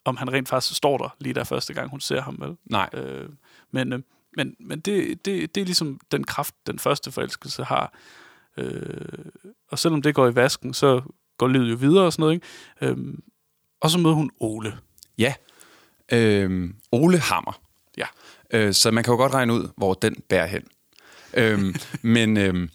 om 0.04 0.16
han 0.16 0.32
rent 0.32 0.48
faktisk 0.48 0.76
står 0.76 0.98
der, 0.98 1.16
lige 1.18 1.34
der 1.34 1.44
første 1.44 1.74
gang, 1.74 1.90
hun 1.90 2.00
ser 2.00 2.20
ham, 2.20 2.36
vel? 2.40 2.56
nej. 2.64 2.88
Øh, 2.92 3.28
men 3.70 3.92
øh, 3.92 4.00
men, 4.36 4.56
men 4.60 4.80
det, 4.80 5.24
det, 5.24 5.54
det 5.54 5.60
er 5.60 5.64
ligesom 5.64 6.00
den 6.12 6.24
kraft, 6.24 6.54
den 6.66 6.78
første 6.78 7.12
forelskelse 7.12 7.64
har. 7.64 7.94
Øh, 8.56 9.24
og 9.68 9.78
selvom 9.78 10.02
det 10.02 10.14
går 10.14 10.28
i 10.28 10.34
vasken, 10.34 10.74
så 10.74 11.02
går 11.38 11.48
livet 11.48 11.70
jo 11.70 11.76
videre 11.76 12.04
og 12.04 12.12
sådan 12.12 12.22
noget, 12.22 12.34
ikke? 12.34 12.46
Øhm, 12.80 13.22
og 13.80 13.90
så 13.90 13.98
møder 13.98 14.14
hun 14.14 14.30
Ole. 14.40 14.78
Ja. 15.18 15.34
Øhm, 16.12 16.74
Ole 16.92 17.18
Hammer. 17.18 17.60
Ja. 17.96 18.06
Øh, 18.50 18.74
så 18.74 18.90
man 18.90 19.04
kan 19.04 19.12
jo 19.12 19.16
godt 19.16 19.34
regne 19.34 19.52
ud, 19.52 19.68
hvor 19.76 19.94
den 19.94 20.16
bærer 20.28 20.46
hen. 20.46 20.62
øhm, 21.34 21.74
men 22.02 22.36
øhm, 22.36 22.70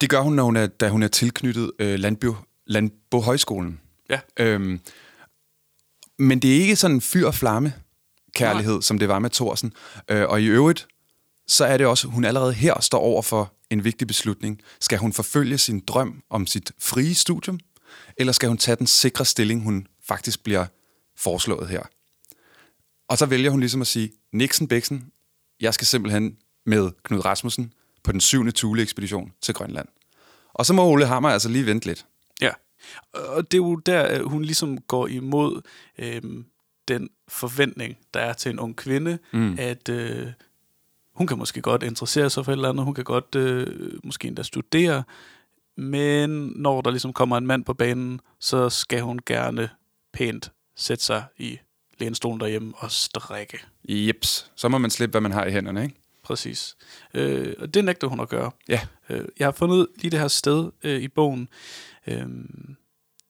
det 0.00 0.10
gør 0.10 0.20
hun, 0.20 0.32
når 0.32 0.44
hun 0.44 0.56
er, 0.56 0.66
da 0.66 0.88
hun 0.88 1.02
er 1.02 1.08
tilknyttet 1.08 1.72
øh, 1.78 1.98
Landbo, 1.98 2.34
Landbo 2.66 3.20
Højskolen. 3.20 3.80
Ja. 4.10 4.20
Øhm, 4.36 4.80
men 6.18 6.38
det 6.38 6.56
er 6.56 6.60
ikke 6.60 6.76
sådan 6.76 6.94
en 6.94 7.00
fyr 7.00 7.26
og 7.26 7.34
flamme 7.34 7.72
kærlighed, 8.34 8.82
som 8.82 8.98
det 8.98 9.08
var 9.08 9.18
med 9.18 9.30
Thorsen. 9.30 9.72
Øh, 10.08 10.28
og 10.28 10.42
i 10.42 10.46
øvrigt, 10.46 10.86
så 11.46 11.64
er 11.64 11.76
det 11.76 11.86
også, 11.86 12.08
hun 12.08 12.24
allerede 12.24 12.52
her 12.52 12.80
står 12.80 12.98
over 12.98 13.22
for 13.22 13.52
en 13.72 13.84
vigtig 13.84 14.06
beslutning. 14.06 14.60
Skal 14.80 14.98
hun 14.98 15.12
forfølge 15.12 15.58
sin 15.58 15.80
drøm 15.80 16.22
om 16.30 16.46
sit 16.46 16.72
frie 16.78 17.14
studium, 17.14 17.60
eller 18.16 18.32
skal 18.32 18.48
hun 18.48 18.58
tage 18.58 18.76
den 18.76 18.86
sikre 18.86 19.24
stilling, 19.24 19.62
hun 19.62 19.86
faktisk 20.04 20.42
bliver 20.42 20.66
foreslået 21.16 21.68
her? 21.68 21.82
Og 23.08 23.18
så 23.18 23.26
vælger 23.26 23.50
hun 23.50 23.60
ligesom 23.60 23.80
at 23.80 23.86
sige, 23.86 24.12
Nixon 24.32 24.68
Bæksen, 24.68 25.12
jeg 25.60 25.74
skal 25.74 25.86
simpelthen 25.86 26.36
med 26.66 26.90
Knud 27.02 27.24
Rasmussen 27.24 27.72
på 28.04 28.12
den 28.12 28.20
syvende 28.20 28.52
Thule-ekspedition 28.52 29.32
til 29.42 29.54
Grønland. 29.54 29.88
Og 30.52 30.66
så 30.66 30.72
må 30.72 30.84
Ole 30.84 31.06
Hammer 31.06 31.28
altså 31.28 31.48
lige 31.48 31.66
vente 31.66 31.86
lidt. 31.86 32.06
Ja, 32.40 32.50
og 33.12 33.50
det 33.50 33.58
er 33.58 33.62
jo 33.62 33.76
der, 33.76 34.14
øh, 34.14 34.26
hun 34.26 34.44
ligesom 34.44 34.80
går 34.80 35.06
imod 35.06 35.60
øhm, 35.98 36.44
den 36.88 37.08
forventning, 37.28 37.96
der 38.14 38.20
er 38.20 38.32
til 38.32 38.50
en 38.50 38.58
ung 38.58 38.76
kvinde, 38.76 39.18
mm. 39.32 39.56
at 39.58 39.88
øh, 39.88 40.26
hun 41.14 41.26
kan 41.26 41.38
måske 41.38 41.62
godt 41.62 41.82
interessere 41.82 42.30
sig 42.30 42.44
for 42.44 42.52
et 42.52 42.56
eller 42.56 42.68
andet, 42.68 42.84
hun 42.84 42.94
kan 42.94 43.04
godt 43.04 43.34
øh, 43.34 43.92
måske 44.04 44.28
endda 44.28 44.42
studere, 44.42 45.02
men 45.76 46.52
når 46.56 46.80
der 46.80 46.90
ligesom 46.90 47.12
kommer 47.12 47.36
en 47.36 47.46
mand 47.46 47.64
på 47.64 47.74
banen, 47.74 48.20
så 48.40 48.70
skal 48.70 49.00
hun 49.00 49.20
gerne 49.26 49.68
pænt 50.12 50.52
sætte 50.76 51.04
sig 51.04 51.24
i 51.38 51.58
lænestolen 51.98 52.40
derhjemme 52.40 52.72
og 52.76 52.90
strikke. 52.90 53.58
Jeps, 53.88 54.50
så 54.56 54.68
må 54.68 54.78
man 54.78 54.90
slippe, 54.90 55.10
hvad 55.10 55.20
man 55.20 55.32
har 55.32 55.44
i 55.44 55.52
hænderne, 55.52 55.82
ikke? 55.82 55.94
Præcis. 56.22 56.76
Øh, 57.14 57.54
og 57.58 57.74
det 57.74 57.84
nægter 57.84 58.06
hun 58.06 58.20
at 58.20 58.28
gøre. 58.28 58.50
Ja. 58.68 58.80
Øh, 59.08 59.24
jeg 59.38 59.46
har 59.46 59.52
fundet 59.52 59.86
lige 59.96 60.10
det 60.10 60.20
her 60.20 60.28
sted 60.28 60.70
øh, 60.84 61.02
i 61.02 61.08
bogen, 61.08 61.48
øh, 62.06 62.26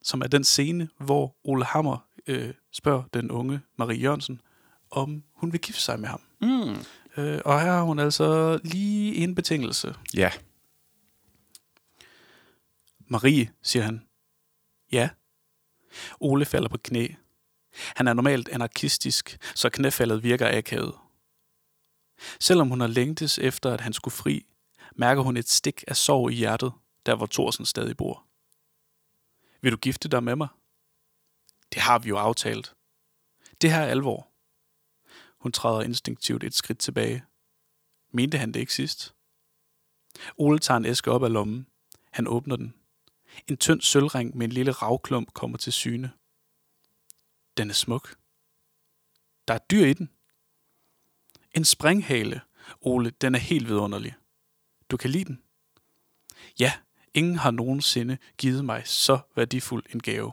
som 0.03 0.21
er 0.21 0.27
den 0.27 0.45
scene, 0.45 0.89
hvor 0.99 1.37
Ole 1.45 1.65
Hammer 1.65 2.07
øh, 2.27 2.51
spørger 2.73 3.03
den 3.15 3.31
unge 3.31 3.61
Marie 3.79 3.99
Jørgensen, 3.99 4.41
om 4.91 5.23
hun 5.35 5.53
vil 5.53 5.61
gifte 5.61 5.83
sig 5.83 6.01
med 6.01 6.09
ham. 6.09 6.21
Mm. 6.41 6.77
Øh, 7.16 7.40
og 7.45 7.61
her 7.61 7.73
har 7.73 7.83
hun 7.83 7.99
altså 7.99 8.61
lige 8.64 9.14
en 9.14 9.35
betingelse. 9.35 9.95
Ja. 10.14 10.31
Marie, 12.99 13.52
siger 13.62 13.83
han. 13.83 14.07
Ja. 14.92 15.09
Ole 16.21 16.45
falder 16.45 16.69
på 16.69 16.78
knæ. 16.78 17.09
Han 17.97 18.09
er 18.09 18.12
normalt 18.12 18.49
anarkistisk, 18.49 19.38
så 19.54 19.71
knæfaldet 19.71 20.23
virker 20.23 20.59
akavet. 20.59 20.95
Selvom 22.40 22.69
hun 22.69 22.81
har 22.81 22.87
længtes 22.87 23.38
efter, 23.38 23.73
at 23.75 23.81
han 23.81 23.92
skulle 23.92 24.14
fri, 24.14 24.47
mærker 24.97 25.23
hun 25.23 25.37
et 25.37 25.49
stik 25.49 25.85
af 25.88 25.97
sorg 25.97 26.31
i 26.31 26.35
hjertet, 26.35 26.73
der 27.07 27.14
hvor 27.14 27.26
Thorsen 27.26 27.66
stadig 27.66 27.97
bor. 27.97 28.26
Vil 29.61 29.73
du 29.73 29.76
gifte 29.76 30.09
dig 30.09 30.23
med 30.25 30.37
mig? 30.37 30.49
Det 31.73 31.83
har 31.83 31.99
vi 31.99 32.09
jo 32.09 32.16
aftalt. 32.16 32.75
Det 33.61 33.71
her 33.71 33.81
er 33.81 33.87
alvor. 33.87 34.32
Hun 35.43 35.53
træder 35.53 35.83
instinktivt 35.83 36.45
et 36.45 36.55
skridt 36.55 36.79
tilbage. 36.79 37.25
Mente 38.11 38.39
han 38.39 38.53
det 38.53 38.61
ikke 38.61 38.75
sidst? 38.75 39.15
Ole 40.37 40.59
tager 40.59 40.79
en 40.79 40.85
æske 40.85 41.11
op 41.11 41.25
af 41.25 41.33
lommen. 41.33 41.67
Han 42.11 42.29
åbner 42.29 42.57
den. 42.57 42.75
En 43.47 43.57
tynd 43.57 43.81
sølvring 43.81 44.37
med 44.37 44.47
en 44.47 44.53
lille 44.53 44.73
ravklump 44.73 45.33
kommer 45.33 45.59
til 45.59 45.73
syne. 45.73 46.13
Den 47.57 47.71
er 47.71 47.75
smuk. 47.75 48.17
Der 49.49 49.55
er 49.55 49.59
dyr 49.59 49.87
i 49.87 49.93
den. 49.93 50.11
En 51.55 51.65
springhale. 51.65 52.41
Ole, 52.81 53.11
den 53.11 53.35
er 53.35 53.39
helt 53.39 53.69
vidunderlig. 53.69 54.15
Du 54.91 54.97
kan 54.97 55.11
lide 55.11 55.25
den? 55.25 55.43
Ja, 56.59 56.73
ingen 57.15 57.37
har 57.37 57.51
nogensinde 57.51 58.19
givet 58.39 58.65
mig 58.65 58.83
så 58.87 59.21
værdifuld 59.37 59.85
en 59.95 60.01
gave. 60.01 60.33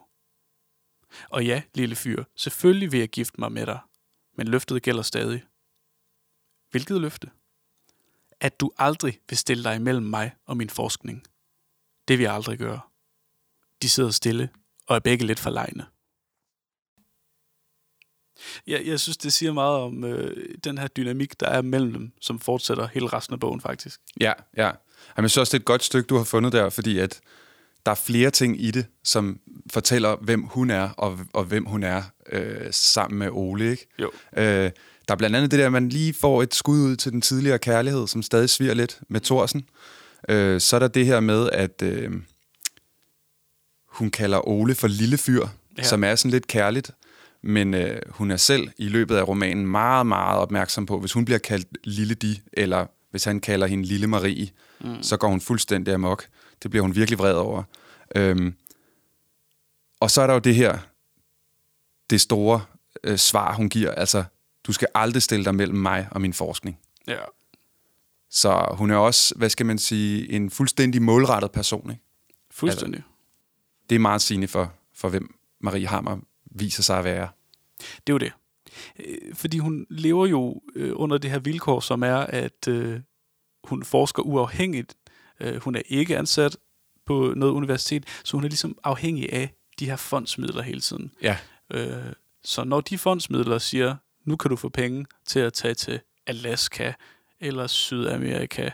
Og 1.30 1.46
ja, 1.46 1.62
lille 1.74 1.96
fyr, 1.96 2.24
selvfølgelig 2.36 2.92
vil 2.92 3.00
jeg 3.00 3.10
gifte 3.10 3.42
mig 3.42 3.52
med 3.52 3.66
dig, 3.66 3.80
men 4.40 4.48
løftet 4.48 4.84
gælder 4.84 5.02
stadig. 5.02 5.44
Hvilket 6.72 7.02
løfte? 7.02 7.30
At 8.40 8.60
du 8.60 8.72
aldrig 8.78 9.20
vil 9.30 9.38
stille 9.38 9.64
dig 9.64 9.76
imellem 9.76 10.06
mig 10.06 10.36
og 10.46 10.58
min 10.58 10.70
forskning. 10.70 11.24
Det 12.08 12.18
vil 12.18 12.24
jeg 12.24 12.34
aldrig 12.34 12.58
gøre. 12.58 12.82
De 13.82 13.90
sidder 13.90 14.12
stille 14.12 14.50
og 14.88 14.96
er 14.96 15.00
begge 15.00 15.26
lidt 15.26 15.40
forlegne. 15.40 15.86
Ja, 18.68 18.80
jeg 18.86 19.00
synes, 19.00 19.18
det 19.18 19.34
siger 19.34 19.52
meget 19.54 19.78
om 19.78 20.04
øh, 20.04 20.56
den 20.64 20.78
her 20.78 20.88
dynamik, 20.88 21.40
der 21.40 21.48
er 21.48 21.62
mellem 21.62 21.94
dem, 21.94 22.12
som 22.22 22.40
fortsætter 22.40 22.88
hele 22.88 23.08
resten 23.08 23.34
af 23.34 23.40
bogen 23.40 23.62
faktisk. 23.62 24.02
Ja, 24.20 24.34
ja. 24.58 24.72
Jamen, 25.18 25.30
så 25.30 25.40
også, 25.40 25.52
det 25.52 25.58
er 25.58 25.62
et 25.62 25.66
godt 25.66 25.84
stykke, 25.84 26.08
du 26.08 26.18
har 26.18 26.24
fundet 26.24 26.52
der, 26.52 26.70
fordi 26.70 27.00
at 27.00 27.22
der 27.86 27.92
er 27.92 27.96
flere 27.96 28.32
ting 28.32 28.64
i 28.64 28.72
det, 28.72 28.86
som 29.04 29.40
fortæller, 29.74 30.16
hvem 30.22 30.44
hun 30.44 30.70
er, 30.70 30.90
og, 30.90 31.20
og 31.34 31.44
hvem 31.44 31.66
hun 31.66 31.84
er 31.84 32.04
øh, 32.32 32.68
sammen 32.72 33.20
med 33.20 33.30
Ole. 33.32 33.72
Ikke? 33.72 33.88
Jo. 34.00 34.12
Øh, 34.38 34.72
der 35.08 35.14
er 35.14 35.16
blandt 35.16 35.36
andet 35.36 35.52
det 35.52 35.60
der, 35.60 35.66
at 35.66 35.72
man 35.72 35.90
lige 35.90 36.14
får 36.14 36.44
et 36.44 36.56
skud 36.56 36.80
ud 36.80 36.96
til 36.96 37.12
den 37.12 37.22
tidligere 37.22 37.60
kærlighed, 37.60 38.08
som 38.08 38.22
stadig 38.22 38.50
sviger 38.50 38.74
lidt 38.74 39.00
med 39.08 39.22
Thorsen. 39.22 39.66
Øh, 40.30 40.62
så 40.62 40.76
er 40.76 40.80
der 40.80 40.88
det 40.88 41.06
her 41.06 41.20
med, 41.20 41.50
at 41.50 41.82
øh, 41.82 42.12
hun 43.88 44.12
kalder 44.12 44.48
Ole 44.48 44.76
for 44.76 44.88
lille 44.88 45.18
fyr, 45.18 45.48
ja. 45.78 45.84
som 45.84 46.04
er 46.04 46.16
sådan 46.16 46.32
lidt 46.32 46.48
kærligt. 46.48 46.92
Men 47.42 47.74
øh, 47.74 48.02
hun 48.10 48.32
er 48.32 48.38
selv 48.38 48.70
i 48.78 48.88
løbet 48.88 49.16
af 49.16 49.28
romanen 49.28 49.68
meget, 49.68 50.08
meget 50.08 50.40
opmærksom 50.40 50.86
på, 50.86 51.00
hvis 51.00 51.14
hun 51.14 51.26
bliver 51.26 51.38
kaldt 51.38 51.68
Lille 51.84 52.14
Di, 52.14 52.42
eller 52.54 52.86
hvis 53.12 53.24
han 53.24 53.40
kalder 53.40 53.68
hende 53.68 53.86
Lille 53.86 54.08
Marie, 54.08 54.50
mm. 54.82 55.04
så 55.04 55.18
går 55.18 55.28
hun 55.28 55.42
fuldstændig 55.42 55.94
amok. 55.94 56.26
Det 56.64 56.72
bliver 56.72 56.82
hun 56.82 56.96
virkelig 56.96 57.20
vred 57.20 57.34
over. 57.34 57.64
Øhm, 58.16 58.54
og 60.00 60.12
så 60.12 60.22
er 60.22 60.28
der 60.28 60.34
jo 60.34 60.40
det 60.40 60.56
her, 60.56 60.78
det 62.10 62.22
store 62.22 62.62
øh, 63.04 63.18
svar, 63.18 63.54
hun 63.54 63.70
giver. 63.70 63.92
Altså, 63.92 64.24
du 64.64 64.74
skal 64.74 64.88
aldrig 64.96 65.22
stille 65.22 65.46
dig 65.46 65.56
mellem 65.56 65.78
mig 65.78 66.08
og 66.12 66.22
min 66.22 66.34
forskning. 66.34 66.80
Ja. 67.08 67.20
Så 68.30 68.76
hun 68.78 68.92
er 68.92 68.96
også, 68.96 69.36
hvad 69.36 69.50
skal 69.50 69.66
man 69.66 69.78
sige, 69.78 70.32
en 70.32 70.50
fuldstændig 70.50 71.02
målrettet 71.02 71.52
person. 71.52 71.90
Ikke? 71.90 72.04
Fuldstændig. 72.52 72.98
Altså, 72.98 73.10
det 73.90 73.96
er 73.96 74.00
meget 74.00 74.22
sigende 74.22 74.48
for, 74.48 74.74
for 74.94 75.10
hvem 75.10 75.36
Marie 75.60 75.88
Hammer 75.88 76.18
viser 76.46 76.84
sig 76.84 76.98
at 76.98 77.04
være. 77.04 77.30
Det 77.80 78.10
er 78.10 78.14
jo 78.14 78.18
det. 78.18 78.32
Øh, 79.00 79.36
fordi 79.36 79.58
hun 79.58 79.86
lever 79.90 80.28
jo 80.28 80.62
øh, 80.76 80.92
under 80.96 81.18
det 81.18 81.32
her 81.32 81.40
vilkår, 81.40 81.80
som 81.80 82.04
er, 82.04 82.18
at 82.18 82.68
øh, 82.68 83.00
hun 83.64 83.84
forsker 83.84 84.24
uafhængigt. 84.24 84.98
Øh, 85.42 85.62
hun 85.62 85.76
er 85.76 85.82
ikke 85.86 86.18
ansat 86.18 86.58
på 87.06 87.34
noget 87.36 87.52
universitet, 87.52 88.04
så 88.24 88.38
hun 88.38 88.44
er 88.44 88.48
ligesom 88.48 88.78
afhængig 88.84 89.34
af 89.34 89.54
de 89.80 89.86
her 89.86 89.96
fondsmidler 89.96 90.62
hele 90.62 90.82
tiden. 90.82 91.12
Ja. 91.22 91.38
Øh, 91.74 92.14
så 92.44 92.64
når 92.64 92.82
de 92.82 92.98
fondsmidler 92.98 93.58
siger, 93.58 93.96
nu 94.26 94.36
kan 94.36 94.50
du 94.50 94.56
få 94.56 94.70
penge 94.70 95.06
til 95.26 95.40
at 95.40 95.54
tage 95.54 95.74
til 95.74 96.00
Alaska, 96.28 96.94
eller 97.40 97.68
Sydamerika, 97.68 98.70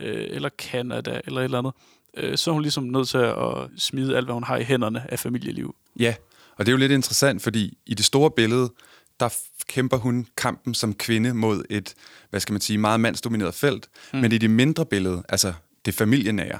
øh, 0.00 0.26
eller 0.30 0.48
Kanada, 0.48 1.20
eller 1.24 1.40
et 1.40 1.44
eller 1.44 1.58
andet, 1.58 1.72
øh, 2.16 2.38
så 2.38 2.50
er 2.50 2.52
hun 2.52 2.62
ligesom 2.62 2.84
nødt 2.84 3.08
til 3.08 3.18
at 3.18 3.70
smide 3.76 4.16
alt, 4.16 4.26
hvad 4.26 4.34
hun 4.34 4.44
har 4.44 4.56
i 4.56 4.64
hænderne 4.64 5.12
af 5.12 5.18
familieliv. 5.18 5.74
Ja, 5.98 6.14
og 6.56 6.66
det 6.66 6.72
er 6.72 6.72
jo 6.72 6.78
lidt 6.78 6.92
interessant, 6.92 7.42
fordi 7.42 7.78
i 7.86 7.94
det 7.94 8.04
store 8.04 8.30
billede, 8.30 8.72
der 9.20 9.36
kæmper 9.68 9.96
hun 9.96 10.26
kampen 10.36 10.74
som 10.74 10.94
kvinde 10.94 11.34
mod 11.34 11.64
et, 11.70 11.94
hvad 12.30 12.40
skal 12.40 12.52
man 12.52 12.60
sige, 12.60 12.78
meget 12.78 13.00
mandsdomineret 13.00 13.54
felt. 13.54 13.88
Mm. 14.12 14.18
Men 14.18 14.32
i 14.32 14.38
det 14.38 14.50
mindre 14.50 14.86
billede, 14.86 15.22
altså 15.28 15.52
det 15.88 15.94
familienære, 15.94 16.58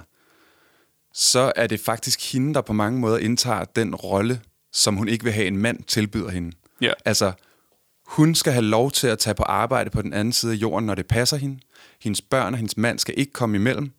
så 1.14 1.52
er 1.56 1.66
det 1.66 1.80
faktisk 1.80 2.32
hende, 2.32 2.54
der 2.54 2.60
på 2.60 2.72
mange 2.72 3.00
måder 3.00 3.18
indtager 3.18 3.64
den 3.64 3.94
rolle, 3.94 4.40
som 4.72 4.96
hun 4.96 5.08
ikke 5.08 5.24
vil 5.24 5.32
have 5.32 5.46
en 5.46 5.56
mand 5.56 5.82
tilbyder 5.84 6.28
hende. 6.30 6.56
Ja. 6.80 6.92
Altså, 7.04 7.32
hun 8.06 8.34
skal 8.34 8.52
have 8.52 8.64
lov 8.64 8.90
til 8.90 9.06
at 9.06 9.18
tage 9.18 9.34
på 9.34 9.42
arbejde 9.42 9.90
på 9.90 10.02
den 10.02 10.12
anden 10.12 10.32
side 10.32 10.52
af 10.52 10.56
jorden, 10.56 10.86
når 10.86 10.94
det 10.94 11.06
passer 11.06 11.36
hende. 11.36 11.60
Hendes 12.02 12.22
børn 12.22 12.52
og 12.52 12.58
hendes 12.58 12.76
mand 12.76 12.98
skal 12.98 13.14
ikke 13.16 13.32
komme 13.32 13.56
imellem. 13.56 13.90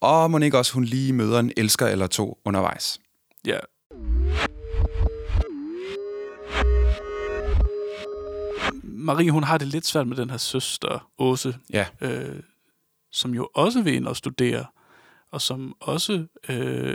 Og 0.00 0.30
må 0.30 0.38
ikke 0.38 0.58
også 0.58 0.72
hun 0.74 0.84
lige 0.84 1.12
møder 1.12 1.38
en 1.38 1.52
elsker 1.56 1.86
eller 1.86 2.06
to 2.06 2.38
undervejs. 2.44 2.98
Ja. 3.46 3.58
Marie, 8.82 9.30
hun 9.30 9.44
har 9.44 9.58
det 9.58 9.66
lidt 9.68 9.86
svært 9.86 10.06
med 10.08 10.16
den 10.16 10.30
her 10.30 10.36
søster, 10.36 11.10
Åse, 11.18 11.56
Ja. 11.72 11.86
øh, 12.00 12.42
som 13.18 13.34
jo 13.34 13.48
også 13.54 13.82
vil 13.82 13.94
ind 13.94 14.06
og 14.06 14.16
studere, 14.16 14.64
og 15.30 15.40
som 15.42 15.74
også 15.80 16.26
øh, 16.48 16.94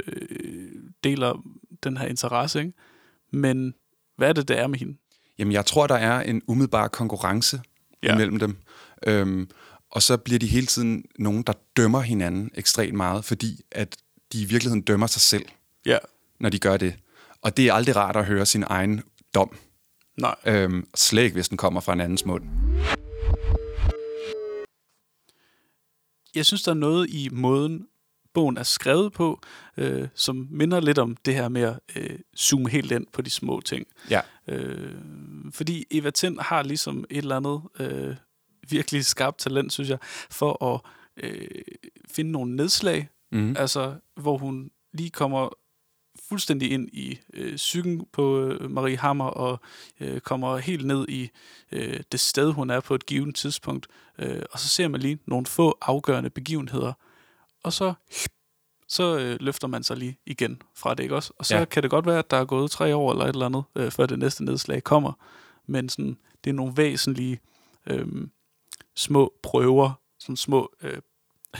deler 1.03 1.43
den 1.83 1.97
her 1.97 2.07
interesse. 2.07 2.59
Ikke? 2.59 2.73
Men 3.31 3.73
hvad 4.17 4.29
er 4.29 4.33
det, 4.33 4.47
der 4.47 4.55
er 4.55 4.67
med 4.67 4.79
hende? 4.79 4.97
Jamen, 5.39 5.51
jeg 5.51 5.65
tror, 5.65 5.87
der 5.87 5.95
er 5.95 6.21
en 6.21 6.41
umiddelbar 6.47 6.87
konkurrence 6.87 7.61
Ja. 8.03 8.13
imellem 8.13 8.39
dem. 8.39 8.57
Øhm, 9.07 9.49
og 9.91 10.01
så 10.01 10.17
bliver 10.17 10.39
de 10.39 10.47
hele 10.47 10.65
tiden 10.67 11.05
nogen, 11.19 11.43
der 11.43 11.53
dømmer 11.77 12.01
hinanden 12.01 12.51
ekstremt 12.55 12.93
meget, 12.93 13.25
fordi 13.25 13.61
at 13.71 13.97
de 14.33 14.41
i 14.41 14.45
virkeligheden 14.45 14.81
dømmer 14.81 15.07
sig 15.07 15.21
selv, 15.21 15.45
Ja, 15.85 15.97
når 16.39 16.49
de 16.49 16.59
gør 16.59 16.77
det. 16.77 16.95
Og 17.41 17.57
det 17.57 17.67
er 17.67 17.73
aldrig 17.73 17.95
rart 17.95 18.15
at 18.15 18.25
høre 18.25 18.45
sin 18.45 18.63
egen 18.67 19.01
dom. 19.35 19.57
nej. 20.17 20.35
Øhm, 20.45 20.87
slet 20.95 21.23
ikke, 21.23 21.33
hvis 21.33 21.49
den 21.49 21.57
kommer 21.57 21.81
fra 21.81 21.93
en 21.93 22.01
andens 22.01 22.25
mund. 22.25 22.43
Jeg 26.35 26.45
synes, 26.45 26.61
der 26.63 26.71
er 26.71 26.75
noget 26.75 27.09
i 27.09 27.29
måden, 27.31 27.87
bogen 28.33 28.57
er 28.57 28.63
skrevet 28.63 29.13
på, 29.13 29.39
øh, 29.77 30.07
som 30.15 30.47
minder 30.51 30.79
lidt 30.79 30.97
om 30.97 31.15
det 31.15 31.35
her 31.35 31.49
med 31.49 31.61
at 31.61 31.79
øh, 31.95 32.19
zoome 32.37 32.69
helt 32.69 32.91
ind 32.91 33.07
på 33.13 33.21
de 33.21 33.29
små 33.29 33.61
ting. 33.61 33.85
Ja. 34.09 34.21
Øh, 34.47 34.93
fordi 35.51 35.85
Eva 35.91 36.09
Tind 36.09 36.39
har 36.39 36.63
ligesom 36.63 37.05
et 37.09 37.17
eller 37.17 37.35
andet 37.35 37.61
øh, 37.79 38.15
virkelig 38.69 39.05
skarpt 39.05 39.37
talent, 39.39 39.73
synes 39.73 39.89
jeg, 39.89 39.97
for 40.31 40.65
at 40.73 40.81
øh, 41.23 41.47
finde 42.11 42.31
nogle 42.31 42.55
nedslag, 42.55 43.09
Mm. 43.31 43.55
altså 43.59 43.95
hvor 44.15 44.37
hun 44.37 44.69
lige 44.93 45.09
kommer 45.09 45.49
fuldstændig 46.33 46.71
ind 46.71 46.89
i 46.93 47.19
øh, 47.33 47.55
psyken 47.55 48.05
på 48.11 48.39
øh, 48.39 48.71
Marie 48.71 48.97
Hammer 48.97 49.25
og 49.25 49.59
øh, 49.99 50.19
kommer 50.19 50.57
helt 50.57 50.85
ned 50.85 51.05
i 51.09 51.29
øh, 51.71 51.99
det 52.11 52.19
sted, 52.19 52.51
hun 52.51 52.69
er 52.69 52.79
på 52.79 52.95
et 52.95 53.05
givet 53.05 53.35
tidspunkt. 53.35 53.87
Øh, 54.19 54.41
og 54.51 54.59
så 54.59 54.67
ser 54.67 54.87
man 54.87 55.01
lige 55.01 55.19
nogle 55.25 55.45
få 55.45 55.77
afgørende 55.81 56.29
begivenheder, 56.29 56.93
og 57.63 57.73
så 57.73 57.93
så 58.87 59.17
øh, 59.17 59.37
løfter 59.39 59.67
man 59.67 59.83
sig 59.83 59.97
lige 59.97 60.17
igen 60.25 60.61
fra 60.75 60.93
det, 60.93 61.03
ikke 61.03 61.15
også? 61.15 61.33
Og 61.37 61.45
så 61.45 61.57
Ja. 61.57 61.65
kan 61.65 61.83
det 61.83 61.89
godt 61.91 62.05
være, 62.05 62.19
at 62.19 62.31
der 62.31 62.37
er 62.37 62.45
gået 62.45 62.71
tre 62.71 62.95
år 62.95 63.11
eller 63.11 63.25
et 63.25 63.29
eller 63.33 63.45
andet, 63.45 63.63
øh, 63.75 63.91
før 63.91 64.05
det 64.05 64.19
næste 64.19 64.45
nedslag 64.45 64.83
kommer. 64.83 65.13
Men 65.65 65.89
sådan, 65.89 66.17
det 66.43 66.49
er 66.49 66.53
nogle 66.53 66.73
væsentlige 66.77 67.39
øh, 67.87 68.07
små 68.95 69.33
prøver, 69.43 69.91
sådan 70.19 70.35
små 70.37 70.71
øh, 70.81 70.97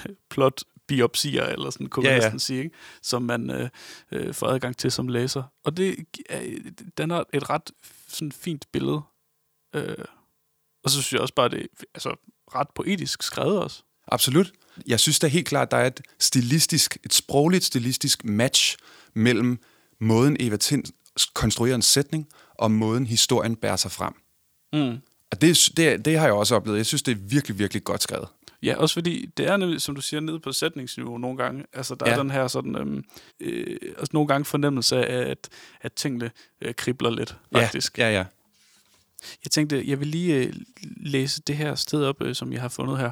plot 0.30 0.63
biopsier, 0.88 1.44
eller 1.44 1.70
sådan, 1.70 1.88
kunne 1.88 2.06
Ja, 2.06 2.12
man 2.12 2.22
ja. 2.22 2.25
næsten 2.25 2.40
sige, 2.40 2.63
ikke? 2.63 2.75
som 3.02 3.22
man 3.22 3.50
øh, 3.50 3.70
øh, 4.12 4.34
får 4.34 4.48
adgang 4.48 4.78
til 4.78 4.92
som 4.92 5.08
læser. 5.08 5.44
Og 5.66 5.78
det 5.78 5.96
den 6.98 7.12
er 7.12 7.24
et 7.34 7.50
ret 7.50 7.72
sådan 8.08 8.32
fint 8.32 8.66
billede. 8.72 9.02
Øh, 9.75 10.06
og 10.84 10.90
så 10.90 11.02
synes 11.02 11.13
jeg 11.13 11.22
også 11.22 11.34
bare, 11.34 11.50
det 11.50 11.62
er 11.62 11.84
altså, 11.96 12.16
ret 12.56 12.68
poetisk 12.75 13.24
skrevet 13.24 13.60
også. 13.60 13.84
Absolut. 14.08 14.52
Jeg 14.88 15.00
synes 15.00 15.20
da 15.20 15.28
helt 15.28 15.48
klart, 15.48 15.72
der 15.72 15.78
er 15.78 15.88
et 15.88 16.02
stilistisk, 16.20 16.98
et 17.04 17.13
sprogligt 17.13 17.63
stilistisk 17.63 18.25
match 18.25 18.78
mellem 19.13 19.60
måden 20.00 20.38
Eva 20.40 20.58
Tind 20.58 20.84
konstruerer 21.34 21.75
en 21.75 21.82
sætning, 21.82 22.28
og 22.54 22.72
måden 22.72 23.08
historien 23.08 23.56
bærer 23.56 23.75
sig 23.75 23.92
frem. 23.92 24.13
Mm. 24.74 24.98
Og 25.32 25.42
det, 25.42 25.70
det, 25.78 26.06
det 26.06 26.20
har 26.20 26.25
jeg 26.25 26.34
også 26.34 26.56
oplevet. 26.56 26.78
Jeg 26.78 26.86
synes, 26.86 27.02
det 27.02 27.12
er 27.12 27.16
virkelig, 27.16 27.60
virkelig 27.60 27.84
godt 27.84 28.04
skrevet. 28.04 28.28
Ja, 28.63 28.75
også 28.77 28.93
fordi 28.93 29.25
det 29.38 29.48
er 29.48 29.58
nemlig, 29.58 29.82
som 29.82 29.96
du 29.96 30.01
siger, 30.01 30.20
nede 30.20 30.39
på 30.39 30.51
sætningsniveau 30.51 31.17
nogle 31.17 31.38
gange. 31.38 31.65
Altså, 31.74 31.96
der 31.96 32.05
ja. 32.10 32.13
Er 32.13 32.17
den 32.17 32.32
her 32.32 32.48
sådan, 32.48 32.75
øhm, 32.75 33.03
øh, 33.39 33.77
altså 33.98 34.10
nogle 34.13 34.27
gange 34.27 34.46
fornemmelse 34.46 35.05
af, 35.05 35.29
at, 35.29 35.50
at 35.82 35.93
tingene 35.93 36.32
øh, 36.62 36.74
kribler 36.74 37.10
lidt, 37.10 37.38
faktisk. 37.51 37.98
Ja, 37.98 38.10
ja, 38.10 38.17
ja. 38.17 38.25
Jeg 39.43 39.51
tænkte, 39.51 39.84
jeg 39.86 40.00
vil 40.00 40.08
lige 40.08 40.36
øh, 40.36 40.53
læse 40.98 41.41
det 41.41 41.58
her 41.58 41.75
sted 41.75 42.05
op, 42.05 42.22
øh, 42.22 42.36
som 42.36 42.53
jeg 42.53 42.62
har 42.62 42.70
fundet 42.70 42.98
her, 42.98 43.12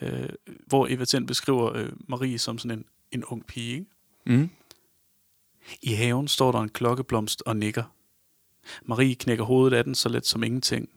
øh, 0.00 0.28
hvor 0.66 0.86
Eva 0.90 1.04
Tind 1.04 1.26
beskriver 1.26 1.76
øh, 1.76 1.92
Marie 2.08 2.38
som 2.38 2.58
sådan 2.58 2.78
en, 2.78 2.84
en 3.12 3.24
ung 3.24 3.46
pige. 3.46 3.72
Ikke? 3.72 3.86
Mm. 4.26 4.50
I 5.82 5.92
haven 5.92 6.28
står 6.28 6.52
der 6.52 6.58
en 6.58 6.68
klokkeblomst 6.68 7.42
og 7.46 7.56
nikker. 7.56 7.84
Marie 8.82 9.14
knækker 9.14 9.44
hovedet 9.44 9.76
af 9.76 9.84
den 9.84 9.94
så 9.94 10.08
let 10.08 10.26
som 10.26 10.42
ingenting. 10.42 10.88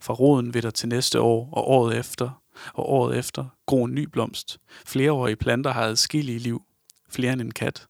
Fra 0.00 0.14
roden 0.14 0.54
vil 0.54 0.62
der 0.62 0.70
til 0.70 0.88
næste 0.88 1.20
år 1.20 1.48
og 1.52 1.68
året 1.70 1.98
efter, 1.98 2.42
og 2.74 2.90
året 2.90 3.18
efter 3.18 3.44
gro 3.66 3.84
en 3.84 3.94
ny 3.94 4.02
blomst. 4.02 4.58
Flereårige 4.86 5.36
planter 5.36 5.72
har 5.72 5.82
adskillige 5.82 6.38
liv, 6.38 6.62
flere 7.08 7.32
end 7.32 7.40
en 7.40 7.50
kat. 7.50 7.86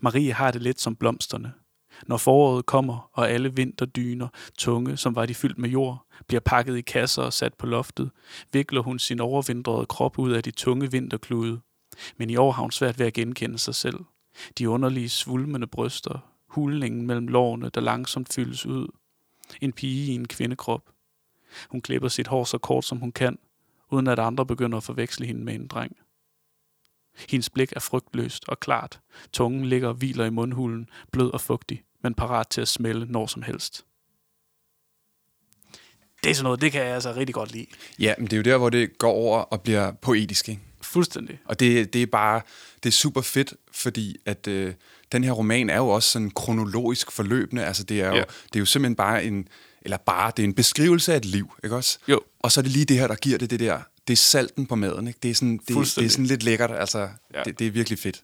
Marie 0.00 0.32
har 0.32 0.50
det 0.50 0.62
lidt 0.62 0.80
som 0.80 0.96
blomsterne. 0.96 1.52
Når 2.06 2.16
foråret 2.16 2.66
kommer, 2.66 3.10
og 3.12 3.30
alle 3.30 3.54
vinterdyner, 3.54 4.28
tunge, 4.58 4.96
som 4.96 5.16
var 5.16 5.26
de 5.26 5.34
fyldt 5.34 5.58
med 5.58 5.68
jord, 5.68 6.06
bliver 6.26 6.40
pakket 6.40 6.76
i 6.76 6.80
kasser 6.80 7.22
og 7.22 7.32
sat 7.32 7.54
på 7.54 7.66
loftet, 7.66 8.10
vikler 8.52 8.82
hun 8.82 8.98
sin 8.98 9.20
overvindrede 9.20 9.86
krop 9.86 10.18
ud 10.18 10.32
af 10.32 10.42
de 10.42 10.50
tunge 10.50 10.90
vinterklude. 10.90 11.60
Men 12.16 12.30
i 12.30 12.36
år 12.36 12.52
har 12.52 12.62
hun 12.62 12.70
svært 12.70 12.98
ved 12.98 13.06
at 13.06 13.12
genkende 13.12 13.58
sig 13.58 13.74
selv. 13.74 13.98
De 14.58 14.68
underlige 14.68 15.08
svulmende 15.08 15.66
bryster, 15.66 16.18
hulningen 16.48 17.06
mellem 17.06 17.28
lårene, 17.28 17.70
der 17.74 17.80
langsomt 17.80 18.34
fyldes 18.34 18.66
ud. 18.66 18.88
En 19.60 19.72
pige 19.72 20.12
i 20.12 20.14
en 20.14 20.28
kvindekrop. 20.28 20.82
Hun 21.70 21.80
klipper 21.80 22.08
sit 22.08 22.26
hår 22.26 22.44
så 22.44 22.58
kort 22.58 22.84
som 22.84 22.98
hun 22.98 23.12
kan, 23.12 23.38
uden 23.90 24.06
at 24.06 24.18
andre 24.18 24.46
begynder 24.46 24.76
at 24.78 24.84
forveksle 24.84 25.26
hende 25.26 25.44
med 25.44 25.54
en 25.54 25.66
dreng. 25.66 25.96
Hendes 27.28 27.50
blik 27.50 27.72
er 27.76 27.80
frygtløst 27.80 28.44
og 28.48 28.60
klart. 28.60 29.00
Tungen 29.32 29.64
ligger 29.64 29.88
og 29.88 29.94
hviler 29.94 30.24
i 30.24 30.30
mundhulen, 30.30 30.88
blød 31.12 31.30
og 31.30 31.40
fugtig, 31.40 31.82
men 32.02 32.14
parat 32.14 32.48
til 32.48 32.60
at 32.60 32.68
smelle 32.68 33.06
når 33.06 33.26
som 33.26 33.42
helst. 33.42 33.84
Det 36.24 36.30
er 36.30 36.34
sådan 36.34 36.44
noget, 36.44 36.60
det 36.60 36.72
kan 36.72 36.80
jeg 36.84 36.94
altså 36.94 37.14
rigtig 37.14 37.34
godt 37.34 37.52
lide. 37.52 37.66
Ja, 37.98 38.14
men 38.18 38.24
det 38.26 38.32
er 38.32 38.36
jo 38.36 38.42
der, 38.42 38.56
hvor 38.58 38.70
det 38.70 38.98
går 38.98 39.10
over 39.12 39.38
og 39.38 39.62
bliver 39.62 39.92
poetisk, 39.92 40.48
ikke? 40.48 40.60
Fuldstændig. 40.82 41.38
Og 41.44 41.60
det, 41.60 41.92
det 41.92 42.02
er 42.02 42.06
bare, 42.06 42.40
det 42.82 42.88
er 42.88 42.92
super 42.92 43.20
fedt, 43.20 43.54
fordi 43.72 44.16
at 44.24 44.46
øh, 44.48 44.74
den 45.12 45.24
her 45.24 45.32
roman 45.32 45.70
er 45.70 45.76
jo 45.76 45.88
også 45.88 46.10
sådan 46.10 46.30
kronologisk 46.30 47.10
forløbende. 47.10 47.64
Altså 47.64 47.84
det 47.84 48.00
er 48.00 48.08
jo, 48.08 48.14
Ja. 48.14 48.20
det 48.22 48.56
er 48.56 48.60
jo 48.60 48.66
simpelthen 48.66 48.96
bare 48.96 49.24
en, 49.24 49.48
eller 49.86 49.96
bare, 49.96 50.32
det 50.36 50.42
er 50.42 50.44
en 50.46 50.54
beskrivelse 50.54 51.12
af 51.12 51.16
et 51.16 51.24
liv, 51.24 51.52
ikke 51.64 51.76
også? 51.76 51.98
Jo. 52.08 52.20
Og 52.40 52.52
så 52.52 52.60
er 52.60 52.62
det 52.62 52.72
lige 52.72 52.84
det 52.84 52.98
her, 52.98 53.06
der 53.06 53.14
giver 53.14 53.38
det 53.38 53.50
det 53.50 53.60
der, 53.60 53.78
det 54.08 54.12
er 54.12 54.16
salten 54.16 54.66
på 54.66 54.74
maden, 54.74 55.08
ikke? 55.08 55.18
Det 55.22 55.30
er 55.30 55.34
sådan, 55.34 55.56
det, 55.68 55.68
det 55.68 56.04
er 56.04 56.08
sådan 56.08 56.26
lidt 56.26 56.42
lækkert, 56.42 56.70
altså 56.70 56.98
Ja. 56.98 57.08
ja. 57.34 57.42
det, 57.44 57.58
det 57.58 57.66
er 57.66 57.70
virkelig 57.70 57.98
fedt. 57.98 58.22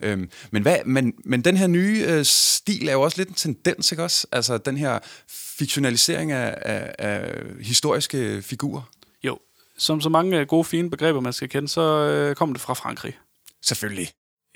Øhm, 0.00 0.30
men, 0.50 0.62
hvad, 0.62 0.76
men, 0.86 1.14
men 1.24 1.42
den 1.42 1.56
her 1.56 1.66
nye 1.66 2.04
øh, 2.08 2.24
stil 2.24 2.88
er 2.88 2.92
jo 2.92 3.00
også 3.02 3.16
lidt 3.18 3.28
en 3.28 3.34
tendens, 3.34 3.92
ikke 3.92 4.02
også? 4.02 4.26
Altså 4.32 4.58
den 4.58 4.76
her 4.76 4.98
fiktionalisering 5.28 6.32
af, 6.32 6.58
af, 6.62 6.94
af 6.98 7.42
historiske 7.60 8.42
figurer. 8.42 8.82
Jo, 9.24 9.38
som 9.78 10.00
så 10.00 10.08
mange 10.08 10.38
øh, 10.40 10.46
gode, 10.46 10.64
fine 10.64 10.90
begreber, 10.90 11.20
man 11.20 11.32
skal 11.32 11.48
kende, 11.48 11.68
så 11.68 11.80
øh, 11.80 12.34
kommer 12.36 12.52
det 12.52 12.60
fra 12.62 12.74
Frankrig. 12.74 13.18
Selvfølgelig. 13.62 14.08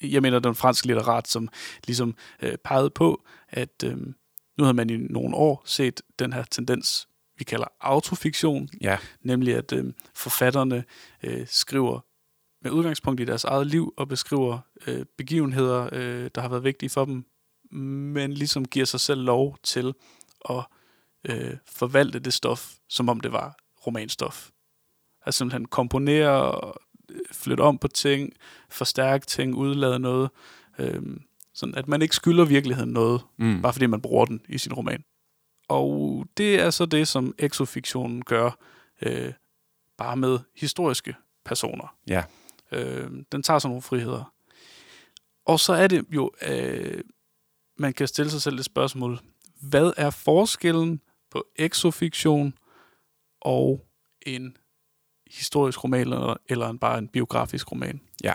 jeg 0.03 0.23
mener, 0.23 0.39
den 0.39 0.55
franske 0.55 0.87
litterat, 0.87 1.29
som 1.29 1.49
ligesom 1.87 2.15
øh, 2.43 2.57
pegede 2.65 2.91
på, 2.91 3.23
at 3.49 3.83
øh, 3.85 3.97
nu 4.59 4.65
havde 4.65 4.75
man 4.75 4.91
i 4.91 4.97
nogle 4.97 5.37
år 5.37 5.63
set 5.67 6.03
den 6.19 6.33
her 6.33 6.43
tendens, 6.43 7.09
vi 7.39 7.45
kalder 7.45 7.67
autofiktion, 7.81 8.69
Ja. 8.81 8.99
nemlig 9.23 9.55
at 9.55 9.73
øh, 9.73 9.93
forfatterne 10.15 10.85
øh, 11.23 11.47
skriver 11.47 12.01
med 12.63 12.71
udgangspunkt 12.71 13.21
i 13.21 13.25
deres 13.25 13.45
eget 13.45 13.67
liv 13.67 13.95
og 13.97 14.09
beskriver 14.09 14.59
øh, 14.87 15.05
begivenheder, 15.19 15.89
øh, 15.93 16.31
der 16.35 16.41
har 16.41 16.49
været 16.49 16.65
vigtige 16.65 16.91
for 16.91 17.05
dem, 17.05 17.25
men 18.13 18.33
ligesom 18.33 18.65
giver 18.65 18.87
sig 18.87 19.01
selv 19.01 19.21
lov 19.21 19.59
til 19.63 19.95
at 20.51 20.65
øh, 21.29 21.57
forvalte 21.67 22.19
det 22.19 22.33
stof, 22.33 22.75
som 22.89 23.09
om 23.09 23.21
det 23.21 23.33
var 23.33 23.57
romanstof. 23.87 24.51
Altså 25.27 25.39
simpelthen 25.39 25.65
komponere 25.65 26.53
og 26.53 26.81
øh, 27.11 27.21
flytte 27.33 27.61
om 27.63 27.79
på 27.79 27.89
ting, 27.89 28.33
forstærke 28.71 29.27
ting, 29.27 29.55
udlade 29.55 29.99
noget, 29.99 30.31
øh, 30.79 31.03
sådan 31.59 31.75
at 31.75 31.89
man 31.89 32.03
ikke 32.03 32.15
skylder 32.17 32.45
virkeligheden 32.45 32.91
noget, 32.93 33.21
Mm. 33.39 33.63
bare 33.63 33.73
fordi 33.73 33.87
man 33.87 34.01
bruger 34.01 34.25
den 34.25 34.41
i 34.49 34.59
sin 34.59 34.73
roman. 34.73 35.05
Og 35.69 36.25
det 36.37 36.61
er 36.61 36.71
så 36.71 36.87
det, 36.87 37.09
som 37.09 37.35
exofiktionen 37.39 38.25
gør, 38.25 38.51
øh, 39.03 39.33
bare 39.99 40.17
med 40.17 40.39
historiske 40.57 41.15
personer. 41.45 41.97
Ja. 42.09 42.23
Øh, 42.73 43.11
den 43.33 43.43
tager 43.43 43.59
sådan 43.59 43.71
nogle 43.71 43.83
friheder. 43.83 44.33
Og 45.47 45.61
så 45.61 45.73
er 45.73 45.87
det 45.87 46.05
jo, 46.11 46.31
øh, 46.49 47.01
man 47.79 47.93
kan 47.93 48.09
stille 48.09 48.31
sig 48.31 48.43
selv 48.43 48.57
det 48.57 48.65
spørgsmål, 48.65 49.19
hvad 49.61 49.93
er 49.97 50.11
forskellen 50.11 51.01
på 51.31 51.47
exofiktion 51.57 52.55
og 53.41 53.87
en 54.27 54.57
historisk 55.31 55.85
roman, 55.85 56.01
eller, 56.01 56.37
eller 56.49 56.69
en, 56.69 56.79
bare 56.79 56.99
en 56.99 57.09
biografisk 57.09 57.73
roman? 57.73 58.01
Ja. 58.25 58.35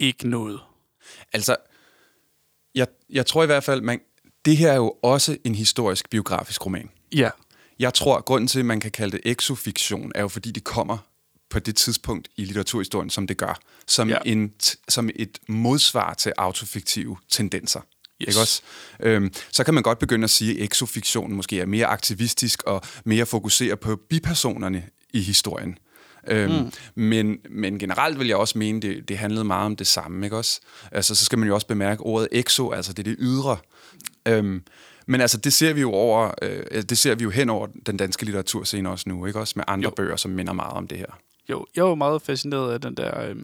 Ikke 0.00 0.28
noget. 0.28 0.60
Altså, 1.32 1.56
jeg, 2.74 2.86
jeg 3.10 3.26
tror 3.26 3.42
i 3.42 3.46
hvert 3.46 3.64
fald, 3.64 3.80
man, 3.80 4.00
det 4.44 4.56
her 4.56 4.72
er 4.72 4.76
jo 4.76 4.94
også 5.02 5.36
en 5.44 5.54
historisk 5.54 6.10
biografisk 6.10 6.66
roman. 6.66 6.90
Ja, 7.14 7.30
Jeg 7.78 7.94
tror, 7.94 8.16
at 8.16 8.24
grunden 8.24 8.48
til, 8.48 8.58
at 8.58 8.64
man 8.64 8.80
kan 8.80 8.90
kalde 8.90 9.12
det 9.16 9.20
exofiktion, 9.24 10.12
er 10.14 10.20
jo 10.22 10.28
fordi 10.28 10.50
det 10.50 10.64
kommer 10.64 10.98
på 11.50 11.58
det 11.58 11.76
tidspunkt 11.76 12.28
i 12.36 12.44
litteraturhistorien, 12.44 13.10
som 13.10 13.26
det 13.26 13.36
gør. 13.36 13.58
Som, 13.86 14.08
Ja. 14.08 14.18
en, 14.26 14.52
som 14.88 15.10
et 15.16 15.38
modsvar 15.48 16.14
til 16.14 16.32
autofiktive 16.36 17.16
tendenser. 17.28 17.80
Yes. 18.22 18.28
Ikke 18.28 18.40
også? 18.40 18.62
Øhm, 19.00 19.32
så 19.50 19.64
kan 19.64 19.74
man 19.74 19.82
godt 19.82 19.98
begynde 19.98 20.24
at 20.24 20.30
sige, 20.30 20.58
at 20.58 20.64
exofiktionen 20.64 21.36
måske 21.36 21.60
er 21.60 21.66
mere 21.66 21.86
aktivistisk 21.86 22.62
og 22.62 22.82
mere 23.04 23.26
fokuserer 23.26 23.74
på 23.76 23.96
bipersonerne 23.96 24.88
i 25.12 25.20
historien. 25.20 25.78
Øhm, 26.26 26.52
mm. 26.52 26.70
men, 26.94 27.38
men 27.50 27.78
generelt 27.78 28.18
vil 28.18 28.26
jeg 28.26 28.36
også 28.36 28.58
mene, 28.58 28.80
det, 28.80 29.08
det 29.08 29.18
handlede 29.18 29.44
meget 29.44 29.66
om 29.66 29.76
det 29.76 29.86
samme, 29.86 30.26
ikke 30.26 30.36
også? 30.36 30.60
Altså, 30.92 31.14
så 31.14 31.24
skal 31.24 31.38
man 31.38 31.48
jo 31.48 31.54
også 31.54 31.66
bemærke 31.66 32.00
ordet 32.02 32.28
exo, 32.32 32.70
altså 32.70 32.92
det 32.92 32.98
er 32.98 33.10
det 33.10 33.16
ydre. 33.18 33.56
Øhm, 34.28 34.62
men 35.06 35.20
altså, 35.20 35.38
det 35.38 35.52
ser 35.52 35.72
vi 35.72 35.80
jo 35.80 35.92
over, 35.92 36.30
øh, 36.42 36.82
det 36.82 36.98
ser 36.98 37.14
vi 37.14 37.24
jo 37.24 37.30
hen 37.30 37.50
over 37.50 37.66
den 37.86 37.96
danske 37.96 38.24
litteraturscene 38.24 38.90
også 38.90 39.08
nu, 39.08 39.26
ikke 39.26 39.40
også? 39.40 39.52
Med 39.56 39.64
andre 39.68 39.88
Jo. 39.88 39.94
bøger, 39.96 40.16
som 40.16 40.30
minder 40.30 40.52
meget 40.52 40.72
om 40.72 40.88
det 40.88 40.98
her. 40.98 41.18
jo, 41.50 41.66
jeg 41.76 41.84
var 41.84 41.94
meget 41.94 42.22
fascineret 42.22 42.72
af 42.72 42.80
den 42.80 42.94
der 42.96 43.22
øh, 43.28 43.36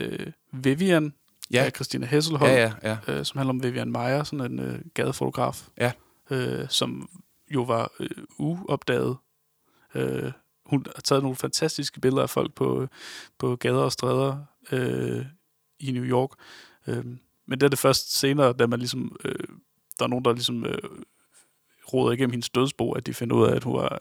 øh, 0.00 0.26
Vivian 0.52 1.12
Ja. 1.52 1.64
af 1.64 1.72
Christina 1.74 2.06
Hesselholm, 2.06 2.52
Ja, 2.52 2.72
ja, 2.82 2.96
ja. 3.06 3.12
øh, 3.12 3.24
som 3.24 3.38
handler 3.38 3.50
om 3.50 3.62
Vivian 3.62 3.92
Meyer, 3.92 4.24
sådan 4.24 4.52
en 4.52 4.58
øh, 4.60 4.78
gadefotograf, 4.94 5.62
Ja. 5.78 5.92
øh, 6.30 6.66
som 6.68 7.08
jo 7.54 7.62
var 7.62 7.92
øh, 8.00 8.08
uopdaget. 8.38 9.16
Øh, 9.94 10.32
hun 10.72 10.86
har 10.94 11.02
taget 11.02 11.22
nogle 11.22 11.36
fantastiske 11.36 12.00
billeder 12.00 12.22
af 12.22 12.30
folk 12.30 12.54
på, 12.54 12.88
på 13.38 13.56
gader 13.56 13.82
og 13.82 13.92
stræder 13.92 14.36
øh, 14.72 15.26
i 15.80 15.92
New 15.92 16.04
York. 16.04 16.30
Øh, 16.86 17.04
men 17.46 17.60
det 17.60 17.62
er 17.62 17.68
det 17.68 17.78
først 17.78 18.18
senere, 18.18 18.52
da 18.52 18.66
man 18.66 18.78
ligesom, 18.78 19.16
øh, 19.24 19.34
der 19.98 20.04
er 20.04 20.08
nogen, 20.08 20.24
der 20.24 20.32
ligesom 20.32 20.66
øh, 20.66 20.78
roder 21.92 22.12
igennem 22.12 22.30
hendes 22.30 22.50
dødsbo, 22.50 22.92
at 22.92 23.06
de 23.06 23.14
finder 23.14 23.36
ud 23.36 23.46
af, 23.46 23.56
at 23.56 23.64
hun 23.64 23.80
er 23.80 23.98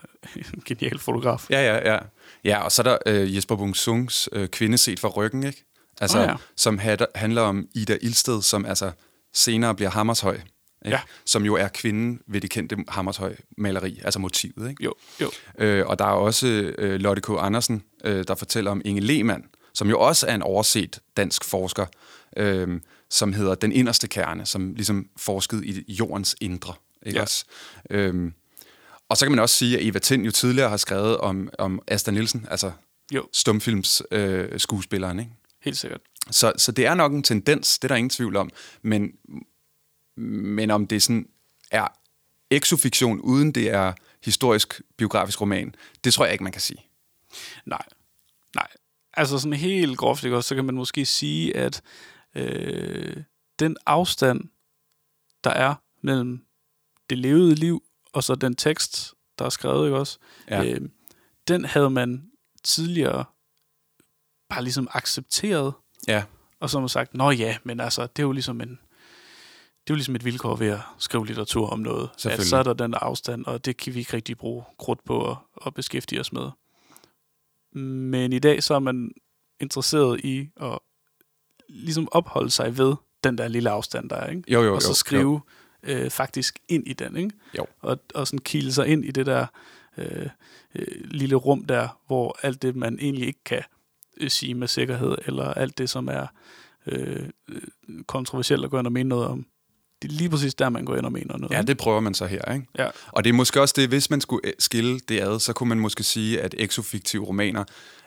en 0.54 0.62
genial 0.66 1.00
fotograf. 1.00 1.50
Ja, 1.50 1.76
ja, 1.76 1.94
ja. 1.94 2.00
Ja, 2.44 2.64
og 2.64 2.72
så 2.72 2.82
er 2.82 2.84
der 2.84 2.98
øh, 3.06 3.36
Jesper 3.36 3.56
Bungsungs 3.56 4.30
øh, 4.32 4.48
Kvinde 4.48 4.78
set 4.78 5.00
fra 5.00 5.10
ryggen, 5.10 5.44
ikke? 5.44 5.66
Altså, 6.02 6.20
oh, 6.20 6.24
ja. 6.24 6.36
som 6.56 6.78
had, 6.78 6.98
handler 7.16 7.42
om 7.42 7.68
Ida 7.76 7.98
Ilsted, 8.02 8.42
som 8.42 8.66
altså 8.66 8.92
senere 9.34 9.76
bliver 9.76 9.90
Hammershøj. 9.90 10.40
Ikke? 10.86 10.96
Ja. 10.98 11.02
Som 11.26 11.46
jo 11.46 11.56
er 11.56 11.68
kvinden 11.68 12.22
ved 12.28 12.42
det 12.42 12.50
kendte 12.50 12.76
Hammershøj-maleri, 12.88 14.00
altså 14.04 14.20
motivet. 14.20 14.70
Ikke? 14.70 14.84
Jo, 14.84 14.94
jo. 15.22 15.32
Øh, 15.58 15.88
og 15.88 16.00
der 16.00 16.06
er 16.06 16.10
også 16.12 16.48
øh, 16.78 17.00
Lotte 17.00 17.22
K. 17.22 17.30
Andersen, 17.40 17.84
øh, 18.04 18.24
der 18.28 18.36
fortæller 18.36 18.72
om 18.72 18.82
Inge 18.86 19.02
Lehmann, 19.02 19.44
som 19.74 19.90
jo 19.90 20.00
også 20.00 20.28
er 20.28 20.36
en 20.36 20.42
overset 20.42 21.00
dansk 21.18 21.44
forsker, 21.44 21.86
øh, 22.38 22.82
som 23.10 23.34
hedder 23.34 23.56
Den 23.56 23.72
Inderste 23.72 24.08
Kerne, 24.08 24.46
som 24.46 24.74
ligesom 24.74 25.10
forskede 25.18 25.66
i 25.66 25.94
jordens 25.94 26.36
indre. 26.42 26.74
Ikke 27.06 27.18
Ja. 27.18 27.22
også? 27.24 27.46
Øh, 27.90 28.32
og 29.10 29.18
så 29.18 29.26
kan 29.26 29.32
man 29.32 29.40
også 29.40 29.56
sige, 29.56 29.78
at 29.80 29.86
Eva 29.88 30.00
Tind 30.00 30.26
jo 30.26 30.32
tidligere 30.32 30.70
har 30.70 30.78
skrevet 30.78 31.18
om, 31.18 31.50
om 31.58 31.82
Asta 31.88 32.12
Nielsen, 32.12 32.46
altså 32.52 32.72
Jo, 33.14 33.28
stumfilms 33.34 34.02
øh, 34.12 34.60
skuespilleren. 34.60 35.20
Ikke? 35.20 35.32
helt 35.64 35.78
sikkert. 35.78 36.02
Så, 36.32 36.54
så 36.58 36.72
det 36.72 36.86
er 36.86 36.94
nok 36.96 37.12
en 37.12 37.24
tendens, 37.24 37.80
det 37.80 37.84
er 37.84 37.88
der 37.88 37.96
ingen 37.96 38.10
tvivl 38.10 38.36
om. 38.36 38.50
Men, 38.82 39.12
men 40.18 40.72
om 40.72 40.88
det 40.88 41.04
sådan 41.04 41.30
er 41.72 41.88
exofiktion, 42.50 43.20
uden 43.20 43.52
det 43.52 43.70
er 43.70 43.94
historisk 44.24 44.82
biografisk 44.98 45.42
roman, 45.42 45.76
det 46.04 46.14
tror 46.14 46.26
jeg 46.26 46.32
ikke, 46.34 46.44
man 46.44 46.54
kan 46.54 46.62
sige. 46.62 46.86
Nej, 47.66 47.86
nej. 48.56 48.68
Altså 49.14 49.40
sådan 49.40 49.54
helt 49.54 49.98
groft, 49.98 50.24
ikke 50.24 50.42
så 50.42 50.56
kan 50.56 50.66
man 50.66 50.76
måske 50.76 51.06
sige, 51.06 51.58
at 51.58 51.82
øh, 52.36 53.24
den 53.60 53.78
afstand, 53.86 54.42
der 55.44 55.50
er 55.50 55.76
mellem 56.04 56.46
det 57.10 57.18
levede 57.18 57.56
liv, 57.56 57.84
og 58.14 58.24
så 58.24 58.36
den 58.36 58.56
tekst, 58.56 59.14
der 59.40 59.46
er 59.46 59.50
skrevet, 59.50 59.86
ikke 59.88 59.98
også, 59.98 60.18
Ja. 60.50 60.64
øh, 60.66 60.82
den 61.48 61.66
havde 61.66 61.90
man 61.90 62.32
tidligere 62.64 63.26
bare 64.50 64.64
ligesom 64.64 64.88
accepteret, 64.92 65.74
Ja, 66.08 66.24
og 66.60 66.70
så 66.70 66.78
har 66.78 66.82
man 66.82 66.90
sagt, 66.90 67.14
nå 67.14 67.32
ja, 67.32 67.58
men 67.64 67.80
altså, 67.80 68.02
det 68.02 68.20
er 68.20 68.24
jo 68.24 68.32
ligesom 68.32 68.62
en, 68.62 68.80
det 69.84 69.90
er 69.90 69.94
jo 69.94 69.96
ligesom 69.96 70.16
et 70.16 70.26
vilkår 70.26 70.56
ved 70.56 70.68
at 70.68 70.80
skrive 70.98 71.26
litteratur 71.26 71.70
om 71.70 71.80
noget. 71.80 72.10
At 72.26 72.44
så 72.44 72.58
er 72.58 72.64
der 72.64 72.74
den 72.74 72.92
der 72.92 73.00
afstand, 73.00 73.46
og 73.46 73.66
det 73.66 73.78
kan 73.78 73.94
vi 73.94 74.00
ikke 74.00 74.14
rigtig 74.14 74.38
bruge 74.38 74.64
krudt 74.80 75.04
på 75.06 75.32
at, 75.32 75.38
at 75.66 75.74
beskæftige 75.74 76.20
os 76.20 76.34
med. 76.34 76.50
Men 77.82 78.34
i 78.34 78.40
dag 78.40 78.64
så 78.64 78.74
er 78.74 78.80
man 78.80 79.12
interesseret 79.60 80.20
i 80.20 80.50
at 80.62 80.80
ligesom 81.70 82.08
opholde 82.12 82.52
sig 82.52 82.78
ved 82.78 82.96
den 83.24 83.38
der 83.38 83.48
lille 83.48 83.70
afstand, 83.70 84.10
der 84.10 84.16
er, 84.16 84.30
ikke? 84.30 84.44
jo, 84.48 84.62
jo. 84.62 84.76
og 84.76 84.82
så 84.82 84.90
jo, 84.90 84.94
skrive 84.94 85.42
øh, 85.84 86.10
faktisk 86.10 86.60
ind 86.68 86.88
i 86.88 86.94
den, 86.94 87.18
ikke? 87.18 87.32
Jo. 87.58 87.66
Og, 87.80 88.00
og 88.16 88.28
sådan 88.28 88.40
kile 88.40 88.74
sig 88.74 88.88
ind 88.88 89.06
i 89.06 89.12
det 89.12 89.26
der 89.26 89.46
øh, 89.98 90.30
øh, 90.76 90.88
lille 91.04 91.36
rum 91.36 91.66
der, 91.66 92.00
hvor 92.08 92.38
alt 92.42 92.62
det, 92.62 92.76
man 92.76 93.00
egentlig 93.02 93.28
ikke 93.28 93.44
kan 93.44 93.64
øh, 94.18 94.30
sige 94.30 94.54
med 94.54 94.68
sikkerhed, 94.68 95.16
eller 95.26 95.46
alt 95.46 95.78
det, 95.78 95.90
som 95.90 96.08
er 96.08 96.28
øh, 96.86 97.30
øh, 97.50 97.62
kontroversielt 98.08 98.66
at 98.66 98.72
gå 98.72 98.80
ind 98.80 98.88
og 98.88 98.94
mene 98.94 99.10
noget 99.10 99.28
om, 99.28 99.46
det 100.02 100.12
er 100.12 100.14
lige 100.14 100.30
præcis 100.30 100.54
der, 100.56 100.70
man 100.70 100.86
går 100.86 100.96
ind 100.96 101.06
og 101.06 101.12
mener 101.12 101.38
noget. 101.38 101.54
Ja, 101.56 101.62
det 101.62 101.78
prøver 101.78 102.00
man 102.00 102.14
så 102.14 102.26
her, 102.26 102.54
ikke? 102.54 102.68
Ja. 102.78 102.90
Og 103.08 103.24
det 103.24 103.30
er 103.30 103.34
måske 103.34 103.62
også 103.62 103.74
det, 103.78 103.90
hvis 103.90 104.10
man 104.10 104.22
skulle 104.22 104.48
øh, 104.48 104.54
skille 104.60 105.00
det 105.00 105.20
ad, 105.22 105.40
så 105.40 105.54
kunne 105.54 105.70
man 105.70 105.80
måske 105.80 106.04
sige, 106.04 106.42
at 106.42 106.56
exofiktive 106.58 107.26
romaner 107.26 107.64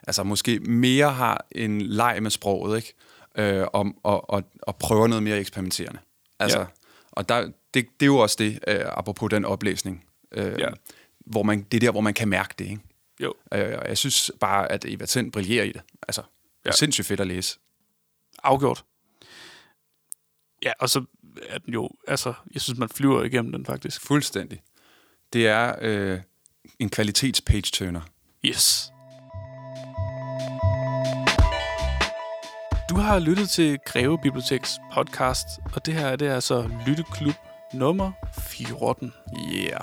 altså 0.07 0.23
måske 0.25 0.59
mere 0.61 1.13
har 1.13 1.47
en 1.53 1.81
leg 1.83 2.19
med 2.23 2.31
sproget, 2.31 2.77
ikke? 2.77 2.95
Øh, 3.39 3.67
om, 3.73 3.97
og, 4.03 4.31
og, 4.31 4.43
og 4.63 4.77
prøver 4.77 5.07
noget 5.07 5.23
mere 5.23 5.39
eksperimenterende. 5.39 5.99
Altså, 6.39 6.59
Ja. 6.59 6.65
Og 7.13 7.29
der, 7.29 7.41
det, 7.45 7.53
det 7.75 7.87
er 8.01 8.07
jo 8.07 8.17
også 8.19 8.37
det, 8.39 8.59
øh, 8.69 8.81
apropos 8.87 9.31
den 9.31 9.45
oplæsning, 9.45 10.05
øh, 10.33 10.55
Ja. 10.59 10.69
hvor 11.27 11.43
man, 11.43 11.63
det 11.63 11.77
er 11.77 11.81
der, 11.81 11.91
hvor 11.91 12.01
man 12.01 12.15
kan 12.15 12.29
mærke 12.29 12.55
det, 12.59 12.65
ikke? 12.65 12.81
Jo, 13.21 13.35
Øh, 13.55 13.79
og 13.79 13.89
jeg 13.89 13.99
synes 13.99 14.31
bare, 14.41 14.73
at 14.73 14.85
Eva 14.89 15.07
Tind 15.07 15.33
brillerer 15.33 15.65
i 15.65 15.73
det. 15.73 15.83
Altså, 16.09 16.21
det 16.23 16.29
er 16.69 16.71
Ja. 16.71 16.73
sindssygt 16.73 17.07
fedt 17.07 17.21
at 17.21 17.27
læse. 17.27 17.59
afgjort. 18.43 18.85
Ja, 20.63 20.73
og 20.81 20.91
så 20.91 21.05
er 21.49 21.59
den 21.59 21.75
jo, 21.75 21.91
altså, 22.09 22.33
jeg 22.55 22.61
synes, 22.63 22.79
man 22.79 22.89
flyver 22.89 23.23
igennem 23.23 23.53
den 23.53 23.67
faktisk. 23.67 24.01
Fuldstændig. 24.01 24.63
Det 25.33 25.49
er 25.49 25.75
øh, 25.81 26.21
en 26.79 26.91
kvalitets-page-turner. 26.91 28.01
Yes. 28.45 28.91
Du 32.91 32.97
har 32.97 33.19
lyttet 33.19 33.51
til 33.51 33.79
Greve 33.87 34.19
Biblioteks 34.19 34.79
podcast, 34.93 35.47
og 35.75 35.87
det 35.87 35.95
her 35.95 36.17
det 36.17 36.29
er 36.29 36.35
altså 36.35 36.71
Lytteklub 36.87 37.35
nummer 37.73 38.13
14. 38.51 39.13
Yeah. 39.55 39.81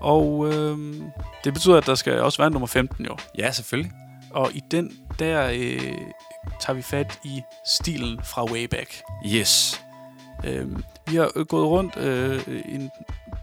Og 0.00 0.52
øhm, 0.52 1.10
det 1.44 1.54
betyder, 1.54 1.76
at 1.76 1.86
der 1.86 1.94
skal 1.94 2.20
også 2.20 2.42
være 2.42 2.50
nummer 2.50 2.66
15 2.66 3.04
jo. 3.04 3.16
Ja, 3.38 3.52
selvfølgelig. 3.52 3.92
Og 4.30 4.52
i 4.54 4.62
den, 4.70 4.98
der 5.18 5.46
øh, 5.46 5.98
tager 6.60 6.72
vi 6.72 6.82
fat 6.82 7.18
i 7.24 7.42
stilen 7.66 8.20
fra 8.24 8.44
Wayback. 8.44 9.02
Yes. 9.26 9.82
Øhm, 10.44 10.84
vi 11.06 11.16
har 11.16 11.30
øh, 11.36 11.46
gået 11.46 11.66
rundt 11.66 11.96
øh, 11.96 12.42
en 12.68 12.90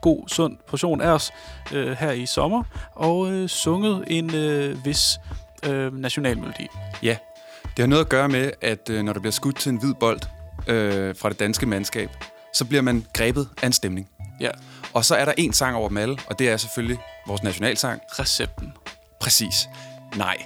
god, 0.02 0.28
sund 0.28 0.58
portion 0.68 1.02
af 1.02 1.10
os 1.10 1.32
øh, 1.74 1.92
her 1.92 2.12
i 2.12 2.26
sommer, 2.26 2.64
og 2.96 3.32
øh, 3.32 3.50
sunget 3.50 4.04
en 4.08 4.36
øh, 4.36 4.86
vis 4.86 5.20
øh, 5.66 5.94
nationalmelodi. 6.02 6.68
Ja, 7.04 7.18
det 7.64 7.80
har 7.84 7.88
noget 7.88 8.04
at 8.04 8.10
gøre 8.10 8.30
med, 8.30 8.52
at 8.62 8.90
øh, 8.90 9.04
når 9.04 9.14
der 9.14 9.20
bliver 9.20 9.32
skudt 9.32 9.56
til 9.56 9.70
en 9.70 9.78
hvid 9.78 9.94
bold 9.94 10.20
øh, 10.68 11.16
fra 11.16 11.30
det 11.30 11.40
danske 11.40 11.66
mandskab, 11.66 12.10
så 12.54 12.66
bliver 12.66 12.82
man 12.82 13.06
grebet 13.14 13.50
af 13.62 13.66
en 13.68 13.74
stemning. 13.74 14.10
Ja, 14.40 14.50
Og 14.94 15.06
så 15.06 15.16
er 15.16 15.26
der 15.26 15.34
en 15.38 15.54
sang 15.54 15.76
over 15.76 15.88
dem 15.88 15.98
alle, 15.98 16.18
og 16.28 16.40
det 16.40 16.50
er 16.50 16.58
selvfølgelig 16.58 16.98
vores 17.28 17.44
nationalsang. 17.44 18.02
recepten. 18.20 18.74
Præcis. 19.22 19.70
Nej, 20.16 20.38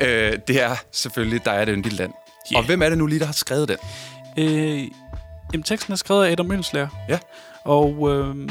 øh, 0.00 0.38
det 0.48 0.62
er 0.62 0.76
selvfølgelig 0.92 1.44
Der 1.44 1.50
er 1.52 1.64
det 1.64 1.74
yndigt 1.76 1.94
land. 1.94 2.12
Ja. 2.52 2.58
Og 2.58 2.66
hvem 2.66 2.82
er 2.82 2.88
det 2.88 2.98
nu 2.98 3.06
lige, 3.06 3.18
der 3.18 3.26
har 3.26 3.32
skrevet 3.32 3.68
den? 3.68 3.76
Øh, 4.36 4.84
jamen, 5.52 5.62
teksten 5.62 5.92
er 5.92 5.96
skrevet 5.96 6.24
af 6.24 6.32
Adam 6.32 6.46
Mønslager. 6.46 6.88
Ja. 7.08 7.18
Og 7.64 8.10
øh, 8.10 8.48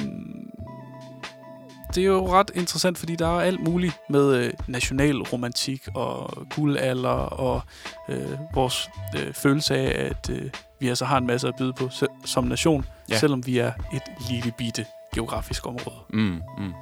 det 1.96 2.04
er 2.04 2.08
jo 2.08 2.34
ret 2.34 2.52
interessant, 2.56 2.98
fordi 2.98 3.16
der 3.16 3.28
er 3.28 3.42
alt 3.42 3.60
muligt 3.64 3.94
med 4.10 4.36
øh, 4.36 4.54
nationalromantik 4.68 5.88
og 5.96 6.30
guldalder 6.56 7.10
og 7.10 7.62
øh, 8.10 8.32
vores 8.54 8.90
øh, 9.18 9.34
følelse 9.34 9.76
af, 9.76 10.06
at 10.06 10.30
øh, 10.30 10.52
vi 10.80 10.88
altså 10.88 11.06
har 11.06 11.18
en 11.18 11.28
masse 11.28 11.48
at 11.48 11.54
byde 11.58 11.74
på 11.74 11.90
se- 11.90 12.08
som 12.26 12.44
nation, 12.44 12.86
ja. 13.10 13.18
selvom 13.18 13.46
vi 13.46 13.58
er 13.58 13.72
et 13.94 14.02
lille 14.30 14.54
bitte 14.58 14.86
geografisk 15.14 15.66
område. 15.68 15.98
Mm, 16.10 16.42
mm. 16.58 16.74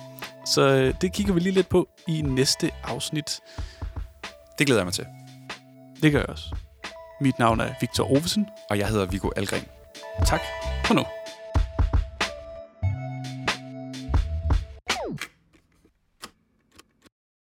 Så 0.46 0.62
øh, 0.62 0.94
det 1.02 1.14
kigger 1.14 1.34
vi 1.34 1.40
lige 1.40 1.54
lidt 1.54 1.70
på 1.70 1.88
i 2.08 2.22
næste 2.22 2.72
afsnit. 2.84 3.40
Det 4.60 4.68
glæder 4.68 4.82
jeg 4.82 4.86
mig 4.86 4.94
til. 4.94 5.06
Det 6.02 6.12
gør 6.12 6.20
jeg 6.20 6.30
også. 6.30 6.56
Mit 7.22 7.40
navn 7.40 7.60
er 7.60 7.74
Victor 7.82 8.12
Ovesen. 8.12 8.48
Og 8.70 8.78
jeg 8.78 8.88
hedder 8.88 9.06
Viggo 9.06 9.30
Algren. 9.36 9.64
Tak 10.24 10.42
for 10.84 10.96
nu. 10.96 11.15